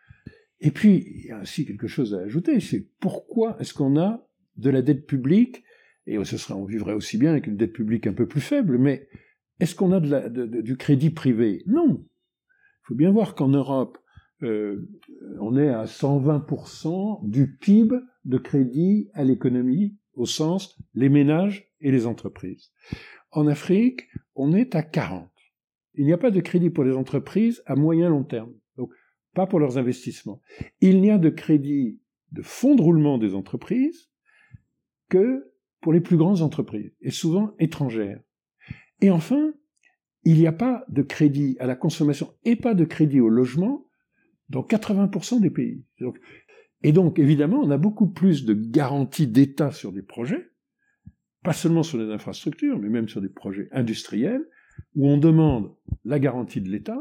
[0.59, 4.26] Et puis, il y a aussi quelque chose à ajouter, c'est pourquoi est-ce qu'on a
[4.57, 5.63] de la dette publique,
[6.05, 8.77] et ce serait, on vivrait aussi bien avec une dette publique un peu plus faible,
[8.77, 9.07] mais
[9.59, 11.63] est-ce qu'on a du crédit privé?
[11.67, 11.99] Non.
[11.99, 13.97] Il faut bien voir qu'en Europe,
[14.43, 14.87] euh,
[15.39, 21.91] on est à 120% du PIB de crédit à l'économie, au sens les ménages et
[21.91, 22.71] les entreprises.
[23.31, 25.29] En Afrique, on est à 40.
[25.95, 28.91] Il n'y a pas de crédit pour les entreprises à moyen long terme, donc
[29.33, 30.41] pas pour leurs investissements.
[30.81, 31.99] Il n'y a de crédit
[32.31, 34.09] de fonds de roulement des entreprises
[35.09, 38.21] que pour les plus grandes entreprises, et souvent étrangères.
[39.01, 39.53] Et enfin,
[40.23, 43.87] il n'y a pas de crédit à la consommation et pas de crédit au logement
[44.49, 45.85] dans 80% des pays.
[46.83, 50.49] et donc, évidemment, on a beaucoup plus de garanties d'État sur des projets,
[51.43, 54.43] pas seulement sur les infrastructures, mais même sur des projets industriels,
[54.95, 55.73] où on demande
[56.05, 56.99] la garantie de l'État,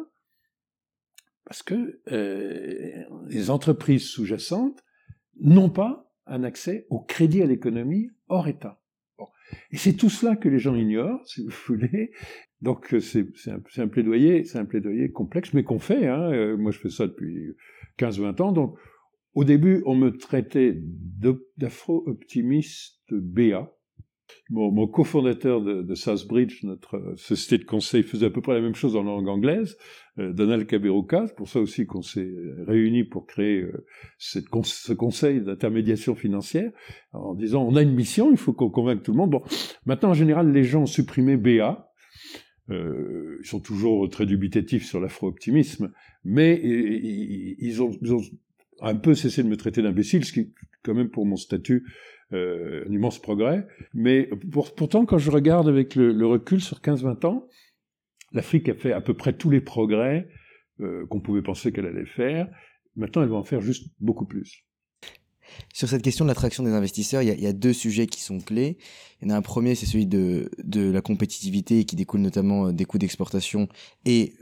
[1.44, 4.84] parce que euh, les entreprises sous-jacentes
[5.40, 8.80] n'ont pas un accès au crédit à l'économie hors État.
[9.70, 12.10] Et c'est tout cela que les gens ignorent, si vous voulez.
[12.62, 13.26] Donc euh, c'est
[13.78, 16.06] un, plaidoyer, c'est un plaidoyer complexe, mais qu'on fait.
[16.06, 16.32] Hein.
[16.32, 17.54] Euh, moi, je fais ça depuis
[17.98, 18.52] 15-20 ans.
[18.52, 18.76] Donc,
[19.34, 20.80] au début, on me traitait
[21.58, 23.72] d'afro-optimiste BA.
[24.50, 28.60] Mon, cofondateur de, de Southbridge, notre euh, société de conseil, faisait à peu près la
[28.60, 29.76] même chose en langue anglaise,
[30.18, 31.26] euh, Donald Kaberuka.
[31.26, 32.30] C'est pour ça aussi qu'on s'est
[32.66, 33.84] réunis pour créer euh,
[34.18, 36.70] ce conseil d'intermédiation financière,
[37.12, 39.30] en disant on a une mission, il faut qu'on convainque tout le monde.
[39.30, 39.42] Bon,
[39.84, 41.92] maintenant en général, les gens ont supprimé BA.
[42.70, 45.92] Euh, ils sont toujours très dubitatifs sur l'afro-optimisme,
[46.24, 47.90] mais ils ont
[48.80, 51.84] un peu cessé de me traiter d'imbécile, ce qui, quand même, pour mon statut,
[52.32, 53.68] euh, un immense progrès.
[53.94, 57.46] Mais pourtant, quand je regarde avec le, recul sur 15-20 ans,
[58.32, 60.28] l'Afrique a fait à peu près tous les progrès
[60.80, 62.48] euh, qu'on pouvait penser qu'elle allait faire.
[62.96, 64.64] Maintenant, elle va en faire juste beaucoup plus.
[65.72, 68.78] Sur cette question de l'attraction des investisseurs, il y, a, deux sujets qui sont clés.
[69.22, 72.72] Il y en a un premier, c'est celui de, la compétitivité qui découle notamment euh,
[72.72, 73.68] des coûts d'exportation
[74.04, 74.34] et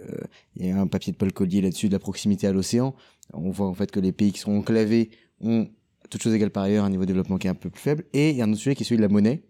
[0.57, 2.95] il y a un papier de Paul Collier là-dessus de la proximité à l'océan.
[3.35, 5.69] On voit en fait que les pays qui sont enclavés ont,
[6.15, 8.05] toutes choses égales par ailleurs, un niveau de développement qui est un peu plus faible.
[8.13, 9.43] Et il y a un autre sujet qui est celui de la monnaie.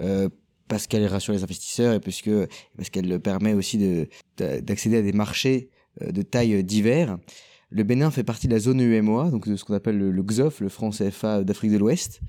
[0.00, 0.28] Euh,
[0.68, 2.22] parce qu'elle rassure les investisseurs et parce
[2.76, 5.70] parce qu'elle permet aussi de d'accéder à des marchés
[6.02, 7.18] euh, de taille divers.
[7.70, 10.60] Le Bénin fait partie de la zone UMOA, donc de ce qu'on appelle le, XOF,
[10.60, 12.20] le franc CFA d'Afrique de l'Ouest.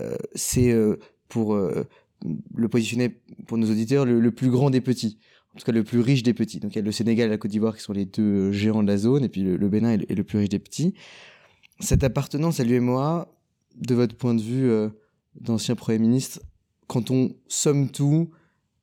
[0.00, 0.96] Euh, c'est euh,
[1.28, 1.84] pour euh,
[2.54, 3.16] le positionner
[3.46, 5.18] pour nos auditeurs le, plus grand des petits,
[5.54, 6.60] en tout cas le plus riche des petits.
[6.60, 8.82] Donc il y a le Sénégal et la Côte d'Ivoire qui sont les deux géants
[8.82, 10.94] de la zone, et puis le, Bénin est le, plus riche des petits.
[11.80, 13.28] Cette appartenance à l'UMOA,
[13.76, 14.70] de votre point de vue
[15.40, 16.40] d'ancien Premier ministre,
[16.86, 18.30] quand on somme tout,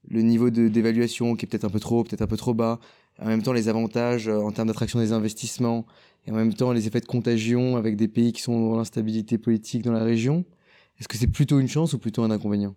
[0.07, 2.79] le niveau d'évaluation qui est peut-être un peu trop haut, peut-être un peu trop bas,
[3.19, 5.85] en même temps les avantages euh, en termes d'attraction des investissements,
[6.25, 9.37] et en même temps les effets de contagion avec des pays qui sont dans l'instabilité
[9.37, 10.45] politique dans la région.
[10.99, 12.75] Est-ce que c'est plutôt une chance ou plutôt un inconvénient?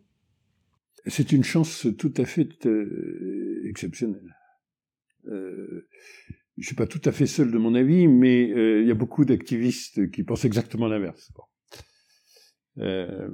[1.06, 4.34] C'est une chance tout à fait euh, exceptionnelle.
[5.28, 5.86] Euh,
[6.56, 8.90] je ne suis pas tout à fait seul de mon avis, mais euh, il y
[8.90, 11.30] a beaucoup d'activistes qui pensent exactement l'inverse.
[11.34, 11.42] Bon.
[12.78, 13.28] Euh,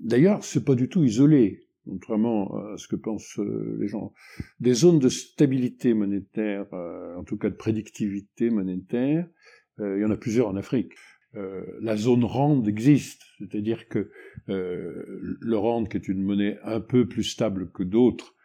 [0.00, 4.14] D'ailleurs, c'est pas du tout isolé contrairement à ce que pensent euh, les gens,
[4.58, 9.28] des zones de stabilité monétaire, euh, en tout cas de prédictivité monétaire,
[9.78, 10.92] il y en a plusieurs en Afrique.
[11.34, 14.08] la zone RAND existe, c'est-à-dire que
[14.46, 18.36] le RAND, qui est une monnaie un peu plus stable que d'autres,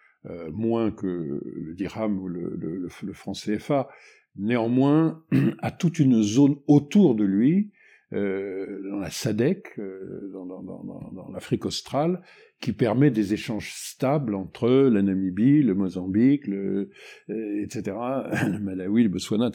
[0.52, 3.90] moins que le dirham ou le, franc CFA,
[4.36, 5.24] néanmoins
[5.60, 7.72] a toute une zone autour de lui
[8.12, 12.22] euh, dans la SADEC, euh, dans, l'Afrique australe,
[12.60, 16.90] qui permet des échanges stables entre la Namibie, le Mozambique, euh,
[17.28, 17.96] etc.,
[18.48, 19.52] le Malawi, le Botswana,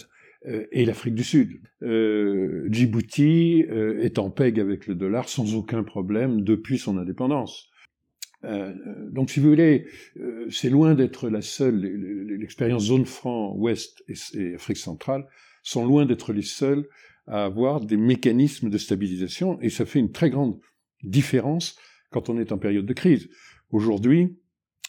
[0.47, 1.61] euh, et l'Afrique du Sud.
[1.83, 7.71] Euh, Djibouti est en peg avec le dollar sans aucun problème depuis son indépendance.
[9.11, 9.87] Donc, si vous voulez,
[10.51, 11.81] c'est loin d'être la seule.
[12.39, 14.05] L'expérience zone franc ouest
[14.35, 15.27] et Afrique centrale
[15.63, 16.87] sont loin d'être les seules
[17.27, 20.59] à avoir des mécanismes de stabilisation et ça fait une très grande
[21.03, 21.77] différence
[22.11, 23.29] quand on est en période de crise.
[23.71, 24.37] Aujourd'hui,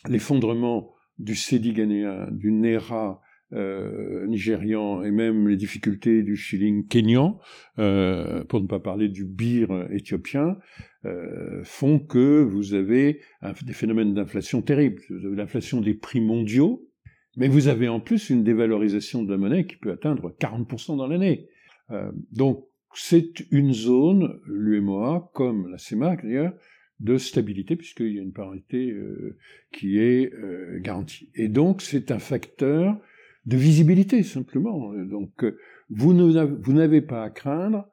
[0.08, 3.22] l'effondrement du Cedi ghanéen, du Nera
[3.54, 7.40] euh, nigérian et même les difficultés du shilling kényan,
[7.80, 10.58] euh, pour ne pas parler du bir éthiopien,
[11.06, 13.22] euh, font que vous avez
[13.64, 15.02] des phénomènes d'inflation terribles.
[15.10, 16.88] Vous avez l'inflation des prix mondiaux,
[17.38, 21.08] mais vous avez en plus une dévalorisation de la monnaie qui peut atteindre 40% dans
[21.08, 21.48] l'année.
[21.92, 26.54] Euh, donc c'est une zone, l'UMOA, comme la CEMAC d'ailleurs,
[27.02, 29.38] de stabilité, puisqu'il y a une parité euh,
[29.72, 31.30] qui est euh, garantie.
[31.36, 32.98] Et donc c'est un facteur
[33.46, 34.94] de visibilité, simplement.
[35.06, 35.46] Donc
[35.90, 36.14] vous
[36.74, 37.88] n'avez pas à craindre,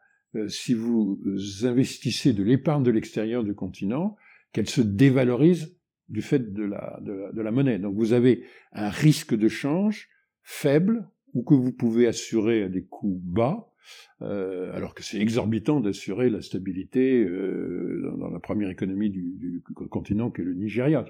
[0.48, 1.20] si vous
[1.62, 4.16] investissez de l'épargne de l'extérieur du continent,
[4.52, 5.74] qu'elle se dévalorise
[6.08, 7.78] du fait de la, monnaie.
[7.78, 10.08] Donc vous avez un risque de change
[10.42, 13.72] faible, ou que vous pouvez assurer à des coûts bas,
[14.20, 19.62] euh, alors que c'est exorbitant d'assurer la stabilité euh, dans, la première économie du, du
[19.88, 21.04] continent qu'est le Nigeria.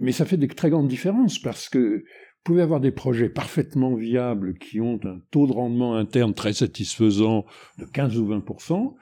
[0.00, 2.04] Mais ça fait des très grandes différences parce que
[2.44, 6.52] vous pouvez avoir des projets parfaitement viables qui ont un taux de rendement interne très
[6.52, 7.46] satisfaisant
[7.78, 8.96] de 15 ou 20%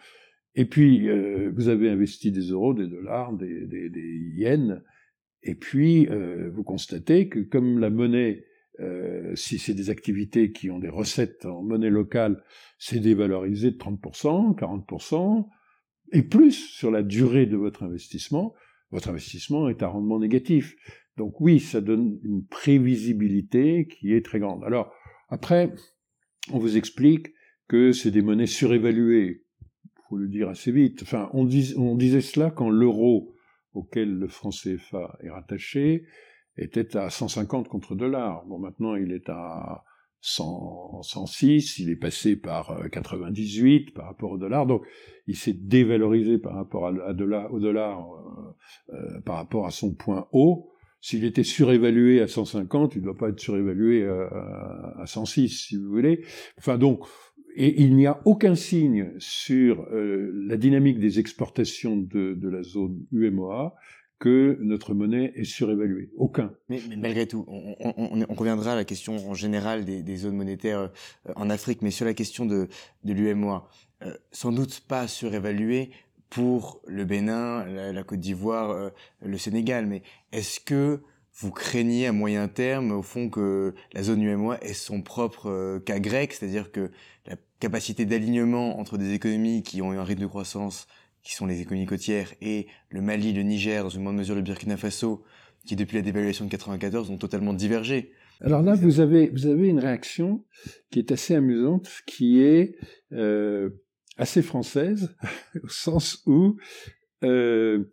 [0.56, 4.82] Et puis, euh, vous avez investi des euros, des dollars, des, des, des yens,
[5.42, 8.44] et puis euh, vous constatez que comme la monnaie,
[8.80, 12.44] euh, si c'est des activités qui ont des recettes en monnaie locale,
[12.78, 15.48] c'est dévalorisé de 30%, 40%,
[16.12, 18.54] et plus sur la durée de votre investissement,
[18.90, 20.76] votre investissement est à rendement négatif.
[21.20, 24.64] Donc oui, ça donne une prévisibilité qui est très grande.
[24.64, 24.90] Alors,
[25.28, 25.70] après,
[26.50, 27.34] on vous explique
[27.68, 29.44] que c'est des monnaies surévaluées.
[29.84, 31.02] Il faut le dire assez vite.
[31.02, 33.34] Enfin, on, disait cela quand l'euro,
[33.74, 36.06] auquel le franc CFA est rattaché,
[36.56, 38.46] était à 150 contre dollars.
[38.46, 39.84] Bon, maintenant, il est à
[40.22, 44.86] 100, 106, il est passé par 98 euh, par rapport au dollar, donc
[45.26, 50.70] il s'est dévalorisé par rapport au dollar euh, euh, par rapport à son point haut.
[51.00, 55.76] S'il était surévalué à 150, il ne doit pas être surévalué à, à 106, si
[55.76, 56.24] vous voulez.
[56.58, 57.04] Enfin donc,
[57.56, 63.74] il n'y a aucun signe sur euh, la dynamique des exportations de, la zone UMOA
[64.18, 66.10] que notre monnaie est surévaluée.
[66.16, 66.52] Aucun.
[66.68, 70.90] Mais, malgré tout, on, reviendra à la question en général des, zones monétaires
[71.26, 72.68] euh, en Afrique, mais sur la question de,
[73.04, 73.68] l'UMOA,
[74.02, 75.90] euh, sans doute pas surévaluée
[76.30, 78.90] pour le Bénin, la, Côte d'Ivoire, euh,
[79.20, 81.00] le Sénégal, mais est-ce que
[81.34, 85.80] vous craignez à moyen terme, au fond, que la zone UMOA ait son propre euh,
[85.80, 86.90] cas grec, c'est-à-dire que
[87.26, 90.86] la capacité d'alignement entre des économies qui ont eu un rythme de croissance,
[91.22, 94.42] qui sont les économies côtières, et le Mali, le Niger, dans une moindre mesure le
[94.42, 95.24] Burkina Faso,
[95.66, 98.12] qui depuis la dévaluation de 94 ont totalement divergé?
[98.40, 100.44] Alors là, vous avez, vous avez une réaction
[100.90, 102.76] qui est assez amusante, qui est
[103.12, 103.70] euh,
[104.20, 105.14] assez française,
[105.64, 106.56] au sens où
[107.24, 107.84] euh,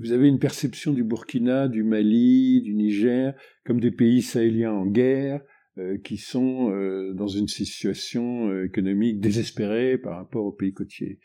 [0.00, 3.34] vous avez une perception du Burkina, du Mali, du Niger
[3.66, 5.40] comme des pays sahéliens en guerre,
[5.78, 11.18] euh, qui sont euh, dans une situation économique désespérée par rapport aux pays côtiers.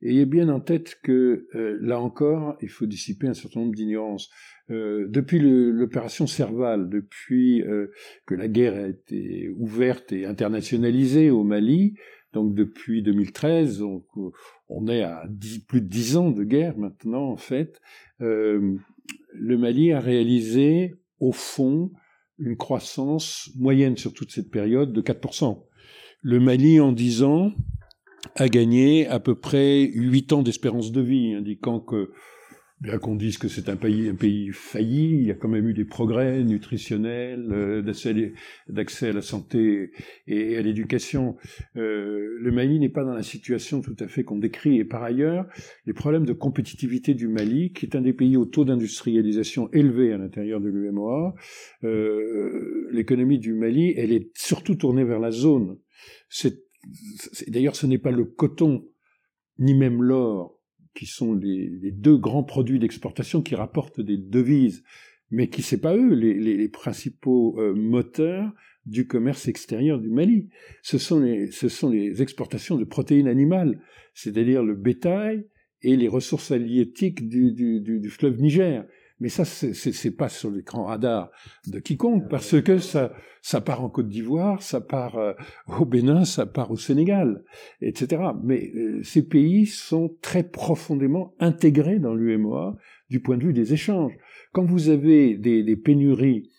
[0.00, 1.46] Ayez bien en tête que
[1.80, 4.28] là encore, il faut dissiper un certain nombre d'ignorances.
[4.70, 7.62] depuis l'opération Serval, depuis
[8.26, 11.94] que la guerre a été ouverte et internationalisée au Mali,
[12.32, 14.02] donc depuis 2013, on,
[14.68, 15.24] on est à
[15.68, 17.80] plus de dix ans de guerre maintenant en fait.
[18.20, 18.76] Euh,
[19.32, 21.90] le Mali a réalisé au fond
[22.38, 25.62] une croissance moyenne sur toute cette période de 4%.
[26.22, 27.52] Le Mali en dix ans
[28.36, 32.12] a gagné à peu près huit ans d'espérance de vie, indiquant que
[32.82, 35.68] bien qu'on dise que c'est un pays, un pays failli, il y a quand même
[35.68, 37.80] eu des progrès nutritionnels, euh,
[38.68, 39.92] d'accès à la santé
[40.26, 41.36] et, à l'éducation.
[41.76, 44.78] Euh, le Mali n'est pas dans la situation tout à fait qu'on décrit.
[44.78, 45.46] Et par ailleurs,
[45.86, 50.12] les problèmes de compétitivité du Mali, qui est un des pays au taux d'industrialisation élevé
[50.12, 51.36] à l'intérieur de l'UMOA,
[51.84, 55.78] euh, l'économie du Mali, elle est surtout tournée vers la zone.
[57.46, 58.88] D'ailleurs, ce n'est pas le coton,
[59.60, 60.58] ni même l'or
[60.94, 64.84] qui sont les, deux grands produits d'exportation qui rapportent des devises,
[65.30, 68.52] mais qui c'est pas eux les, principaux euh, moteurs
[68.84, 70.48] du commerce extérieur du Mali.
[70.82, 73.80] Ce sont les, exportations de protéines animales,
[74.14, 75.46] c'est-à-dire le bétail
[75.82, 78.84] et les ressources halieutiques du fleuve Niger.
[79.22, 81.30] Mais ça, c'est pas sur l'écran radar
[81.68, 85.32] de quiconque, parce que ça, ça part en Côte d'Ivoire, ça part euh,
[85.78, 87.44] au Bénin, ça part au Sénégal,
[87.80, 88.20] etc.
[88.42, 92.76] Mais euh, ces pays sont très profondément intégrés dans l'UMOA
[93.10, 94.12] du point de vue des échanges.
[94.52, 96.50] Quand vous avez des, des pénuries,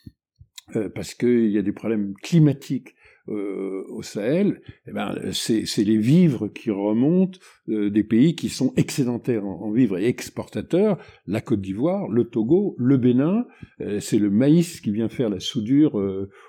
[0.78, 2.96] euh, parce qu'il y a des problèmes climatiques
[3.30, 8.74] euh, au Sahel, eh ben, c'est les vivres qui remontent euh, des pays qui sont
[8.76, 13.46] excédentaires en, vivres et exportateurs, la Côte d'Ivoire, le Togo, le Bénin,
[13.80, 15.96] euh, c'est le maïs qui vient faire la soudure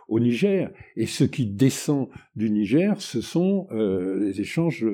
[0.08, 4.84] au Niger, et ce qui descend du Niger, ce sont les échanges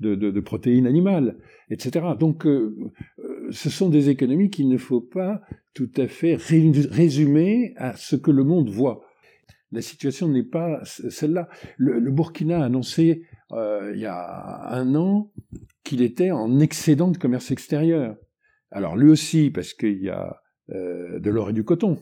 [0.00, 1.36] de, de, de, protéines animales,
[1.70, 2.06] etc.
[2.18, 2.46] Donc,
[3.50, 5.42] ce sont des économies qu'il ne faut pas
[5.74, 9.05] tout à fait résumer à ce que le monde voit.
[9.72, 11.48] La situation n'est pas celle-là.
[11.76, 15.32] Le, Burkina a annoncé euh, il y a un an
[15.84, 18.16] qu'il était en excédent de commerce extérieur.
[18.70, 20.40] Alors lui aussi, parce qu'il y a
[20.70, 21.98] euh, de l'or et du coton.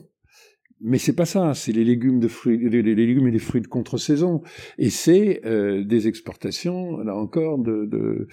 [0.81, 4.43] Mais c'est pas ça, c'est les légumes les, légumes et les fruits de contre-saison,
[4.77, 8.27] et c'est euh, des exportations là encore de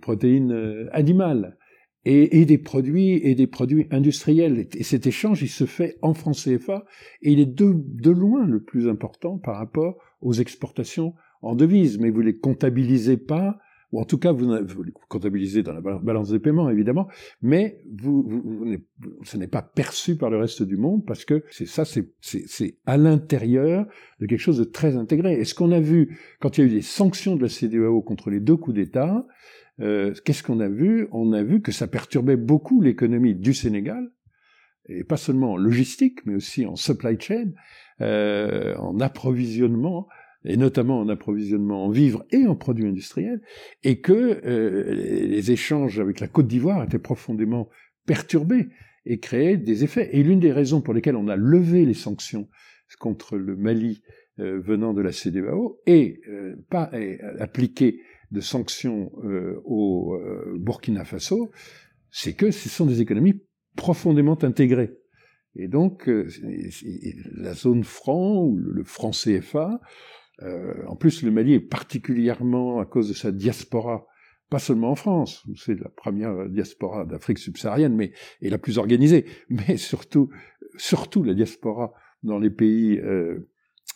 [0.00, 1.58] protéines animales
[2.04, 4.66] et, et, des produits et des produits industriels.
[4.74, 6.84] Et cet échange, il se fait en francs CFA
[7.22, 11.98] et il est de, de loin le plus important par rapport aux exportations en devises.
[11.98, 13.58] Mais vous les comptabilisez pas,
[13.92, 17.08] ou en tout cas vous, vous les comptabilisez dans la balance des paiements évidemment,
[17.42, 18.76] mais vous, vous, vous
[19.22, 22.96] ce n'est pas perçu par le reste du monde parce que c'est ça, c'est à
[22.96, 23.86] l'intérieur
[24.20, 25.34] de quelque chose de très intégré.
[25.34, 28.02] Et ce qu'on a vu quand il y a eu des sanctions de la CDAO
[28.02, 29.26] contre les deux coups d'État,
[29.78, 31.08] qu'est-ce qu'on a vu?
[31.12, 34.10] On a vu que ça perturbait beaucoup l'économie du Sénégal,
[34.88, 37.52] et pas seulement en logistique, mais aussi en supply chain,
[38.00, 40.08] en approvisionnement,
[40.44, 43.40] et notamment en approvisionnement en vivres et en produits industriels,
[43.82, 47.68] et que les échanges avec la Côte d'Ivoire étaient profondément
[48.06, 48.68] perturbés
[49.06, 50.10] et créaient des effets.
[50.16, 52.48] Et l'une des raisons pour lesquelles on a levé les sanctions
[52.98, 54.02] contre le Mali
[54.38, 56.90] euh, venant de la CDAO et euh, pas
[57.38, 58.00] appliquer
[58.30, 60.18] de sanctions euh, au
[60.56, 61.50] Burkina Faso,
[62.10, 63.42] c'est que ce sont des économies
[63.76, 64.92] profondément intégrées.
[65.56, 66.10] Et donc,
[67.36, 69.80] la zone franc ou le franc CFA,
[70.42, 74.06] en plus le Mali est particulièrement à cause de sa diaspora
[74.50, 78.78] pas seulement en France, où c'est la première diaspora d'Afrique subsaharienne, mais et la plus
[78.78, 80.30] organisée, mais surtout,
[80.76, 83.50] surtout la diaspora dans les pays euh,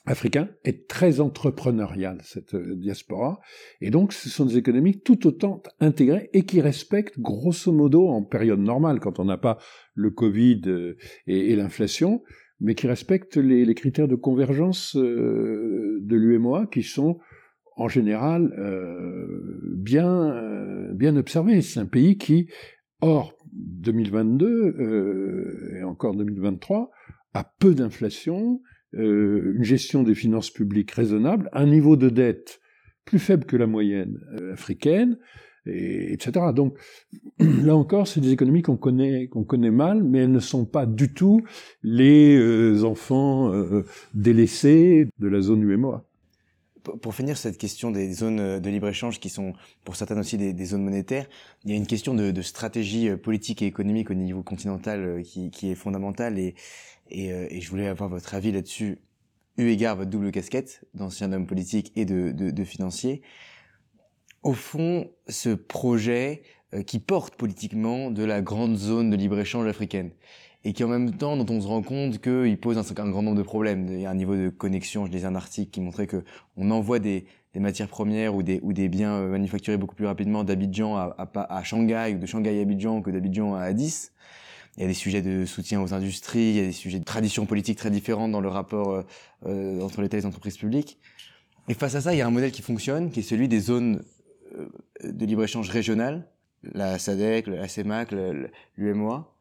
[0.09, 3.41] africains est très entrepreneuriale, cette euh, diaspora.
[3.81, 8.25] Et donc, ce sont des économies tout autant intégrées et qui respectent, grosso modo, en
[8.25, 9.59] période normale, quand on n'a pas
[9.95, 10.97] le Covid euh,
[11.27, 12.23] et, l'inflation,
[12.61, 17.21] mais qui respectent les, critères de convergence de l'UMOA qui sont
[17.77, 18.53] en général
[19.77, 21.63] bien, bien observés.
[21.63, 22.49] C'est un pays qui,
[23.01, 26.91] hors 2022 et encore 2023,
[27.35, 28.61] a peu d'inflation,
[28.95, 32.61] euh, une gestion des finances publiques raisonnable, un niveau de dette
[33.05, 35.19] plus faible que la moyenne euh, africaine,
[35.67, 36.47] et, etc.
[36.55, 36.79] Donc
[37.39, 40.87] là encore, c'est des économies qu'on connaît, qu'on connaît mal, mais elles ne sont pas
[40.87, 41.43] du tout
[41.83, 43.53] les euh, enfants
[44.15, 46.05] délaissés de la zone UMOA.
[47.03, 49.53] Pour finir cette question des zones de libre-échange qui sont
[49.85, 51.27] pour certaines aussi des, zones monétaires,
[51.65, 55.71] il y a une question de, stratégie politique et économique au niveau continental qui, qui
[55.71, 56.55] est fondamentale et,
[57.13, 58.99] euh, je voulais avoir votre avis là-dessus,
[59.57, 63.23] eu égard votre double casquette d'ancien homme politique et de, financier.
[64.43, 66.43] Au fond, ce projet
[66.75, 70.11] euh, qui porte politiquement de la grande zone de libre-échange africaine
[70.65, 73.37] et qui en même temps, dont on se rend compte qu'il pose un, grand nombre
[73.37, 73.87] de problèmes.
[73.89, 76.25] Il y a un niveau de connexion, je lisais un article qui montrait que
[76.57, 81.63] on envoie des, matières premières ou des, biens euh, manufacturés beaucoup plus rapidement d'Abidjan à,
[81.65, 84.11] Shanghai ou de Shanghai à Abidjan que d'Abidjan à Addis.
[84.77, 87.05] Il y a des sujets de soutien aux industries, il y a des sujets de
[87.05, 89.03] traditions politiques très différentes dans le rapport euh,
[89.47, 90.99] euh, entre l'État et les entreprises publiques.
[91.69, 93.61] Et face à ça, il y a un modèle qui fonctionne, qui est celui des
[93.61, 94.03] zones
[95.05, 96.29] de libre-échange régionales,
[96.63, 98.15] la SADEC, la CEMAC,
[98.77, 99.38] l'UMOA.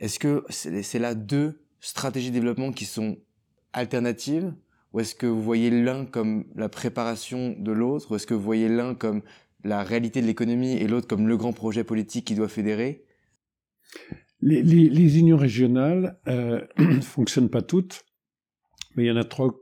[0.00, 3.18] Est-ce que c'est là deux stratégies de développement qui sont
[3.72, 4.54] alternatives?
[4.92, 8.10] Ou est-ce que vous voyez l'un comme la préparation de l'autre?
[8.10, 9.22] Ou est-ce que vous voyez l'un comme
[9.64, 13.04] la réalité de l'économie et l'autre comme le grand projet politique qui doit fédérer?
[14.42, 16.64] Les, unions régionales euh,
[17.02, 18.04] fonctionnent pas toutes,
[18.94, 19.54] mais il y en a trois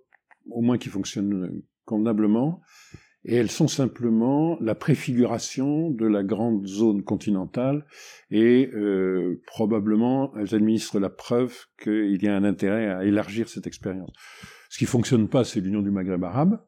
[0.50, 2.60] au moins qui fonctionnent convenablement,
[3.24, 7.86] et elles sont simplement la préfiguration de la grande zone continentale,
[8.30, 13.66] et euh, probablement elles administrent la preuve qu'il y a un intérêt à élargir cette
[13.66, 14.12] expérience.
[14.68, 16.60] Ce qui fonctionne pas, c'est l'union du Maghreb arabe.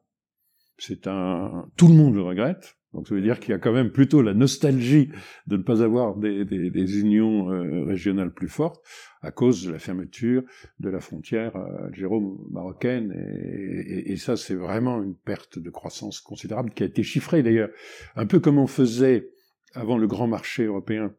[0.77, 2.76] C'est un, tout le monde le regrette.
[2.93, 5.09] Donc ça veut dire qu'il y a quand même plutôt la nostalgie
[5.45, 8.81] de ne pas avoir des, des, des unions euh, régionales plus fortes
[9.21, 10.43] à cause de la fermeture
[10.79, 13.11] de la frontière euh, algéro-marocaine.
[13.11, 17.43] Et, et, et, ça, c'est vraiment une perte de croissance considérable qui a été chiffrée
[17.43, 17.69] d'ailleurs.
[18.15, 19.29] Un peu comme on faisait
[19.73, 21.13] avant le grand marché européen,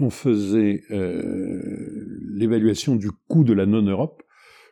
[0.00, 1.60] on faisait euh,
[2.32, 4.22] l'évaluation du coût de la non-Europe.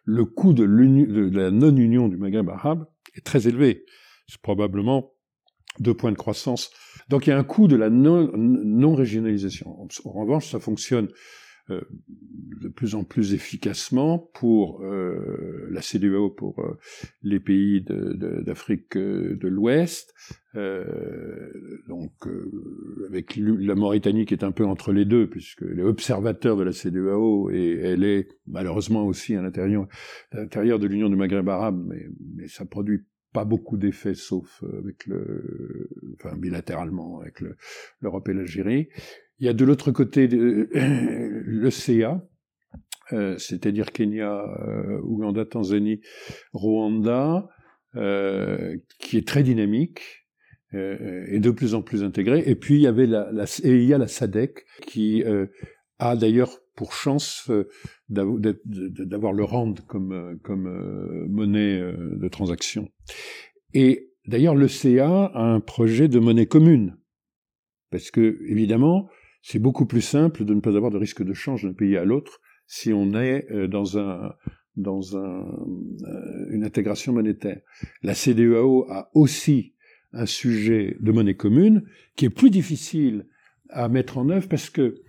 [0.04, 3.84] Le coût de, de la non-union du Maghreb arabe est très élevé.
[4.26, 5.11] C'est probablement
[5.78, 6.70] deux points de croissance.
[7.08, 9.88] Donc il y a un coût de la non-régionalisation.
[10.04, 11.08] en revanche, ça fonctionne
[11.70, 11.80] euh,
[12.60, 16.78] de plus en plus efficacement pour euh, la CDEO, pour euh,
[17.22, 20.14] les pays d'Afrique de, de, l'Ouest,
[20.54, 22.12] donc
[23.08, 26.62] avec la Mauritanie qui est un peu entre les deux, puisque elle est observateur de
[26.62, 29.88] la CDEO et elle est malheureusement aussi à l'intérieur
[30.32, 32.06] de l'Union du Maghreb arabe, mais,
[32.36, 33.00] mais ça produit
[33.32, 37.42] pas beaucoup d'effets, sauf euh, avec le, enfin bilatéralement avec
[38.00, 38.88] l'Europe et l'Algérie.
[39.38, 42.22] Il y a de l'autre côté le CA,
[43.12, 46.00] euh, c'est-à-dire Kenya, euh, Ouganda, Tanzanie,
[46.52, 47.48] Rwanda,
[47.96, 50.26] euh, qui est très dynamique
[50.74, 52.42] euh, et de plus en plus intégré.
[52.46, 55.24] Et puis il y avait la, la et il y a la SADC qui
[55.98, 57.68] a d'ailleurs pour chance euh,
[58.08, 62.90] d'avoir le rand comme, euh, euh, monnaie de transaction.
[63.74, 66.96] Et d'ailleurs, le CA a un projet de monnaie commune.
[67.90, 69.08] Parce que, évidemment,
[69.42, 72.04] c'est beaucoup plus simple de ne pas avoir de risque de change d'un pays à
[72.04, 74.32] l'autre si on est dans un
[74.74, 75.44] dans un,
[76.48, 77.60] une intégration monétaire.
[78.02, 79.74] La CDEAO a aussi
[80.14, 81.82] un sujet de monnaie commune
[82.16, 83.26] qui est plus difficile
[83.68, 85.02] à mettre en œuvre parce que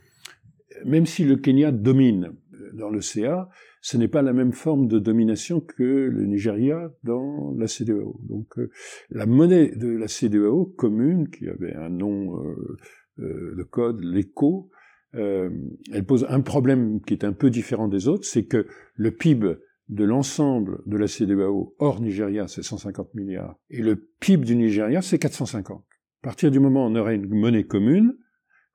[0.85, 2.33] même si le Kenya domine
[2.73, 3.49] dans le CA,
[3.81, 8.19] ce n'est pas la même forme de domination que le Nigeria dans la CDAO.
[8.23, 8.71] Donc euh,
[9.09, 12.77] la monnaie de la CDAO commune, qui avait un nom euh,
[13.19, 14.69] euh, de code, l'ECO,
[15.15, 18.65] elle pose un problème qui est un peu différent des autres, c'est que
[18.95, 19.57] le PIB
[19.89, 25.03] de l'ensemble de la CDAO hors Nigeria, c'est 150 milliards, et le PIB du Nigeria,
[25.03, 25.83] c'est 450.
[25.83, 28.17] À partir du moment où on aurait une monnaie commune,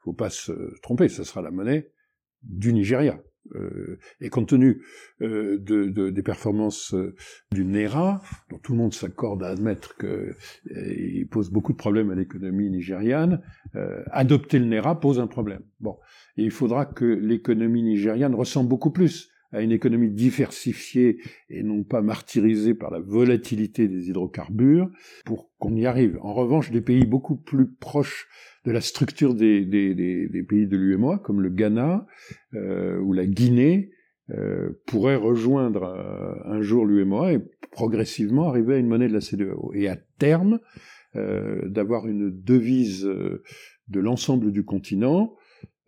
[0.08, 1.90] faut pas se tromper, ce sera la monnaie
[2.42, 3.20] du Nigeria.
[3.54, 4.82] Euh, et compte tenu
[5.22, 7.14] euh, de, des performances euh,
[7.50, 12.14] du NERA, dont tout le monde s'accorde à admettre qu'il pose beaucoup de problèmes à
[12.14, 13.42] l'économie nigériane,
[14.10, 15.62] adopter le NERA pose un problème.
[15.80, 15.96] Bon,
[16.36, 21.18] il faudra que l'économie nigériane ressemble beaucoup plus à une économie diversifiée
[21.48, 24.90] et non pas martyrisée par la volatilité des hydrocarbures
[25.24, 26.18] pour qu'on y arrive.
[26.22, 28.28] En revanche, des pays beaucoup plus proches
[28.64, 32.06] de la structure des, des, des, pays de l'UMOA, comme le Ghana
[32.54, 33.90] euh, ou la Guinée,
[34.30, 37.40] euh, pourraient rejoindre euh, un jour l'UMOA et
[37.70, 39.72] progressivement arriver à une monnaie de la CDAO.
[39.74, 40.60] Et à terme,
[41.16, 43.42] euh, d'avoir une devise euh,
[43.88, 45.34] de l'ensemble du continent,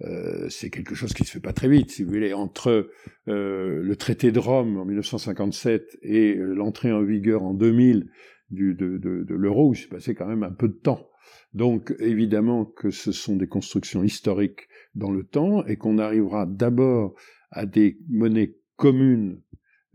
[0.02, 2.32] euh, c'est quelque chose qui se fait pas très vite, si vous voulez.
[2.32, 2.90] Entre
[3.28, 8.08] euh, le traité de Rome en 1957 et l'entrée en vigueur en 2000
[8.50, 11.06] du, de, l'euro, il s'est passé quand même un peu de temps.
[11.52, 17.14] Donc évidemment que ce sont des constructions historiques dans le temps et qu'on arrivera d'abord
[17.50, 19.40] à des monnaies communes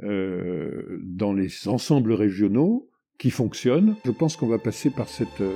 [0.03, 3.95] euh, dans les ensembles régionaux qui fonctionnent.
[4.05, 5.07] Je pense qu'on va passer par
[5.41, 5.55] euh,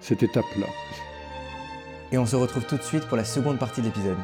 [0.00, 0.66] cette étape-là.
[2.12, 4.18] Et on se retrouve tout de suite pour la seconde partie de l'épisode.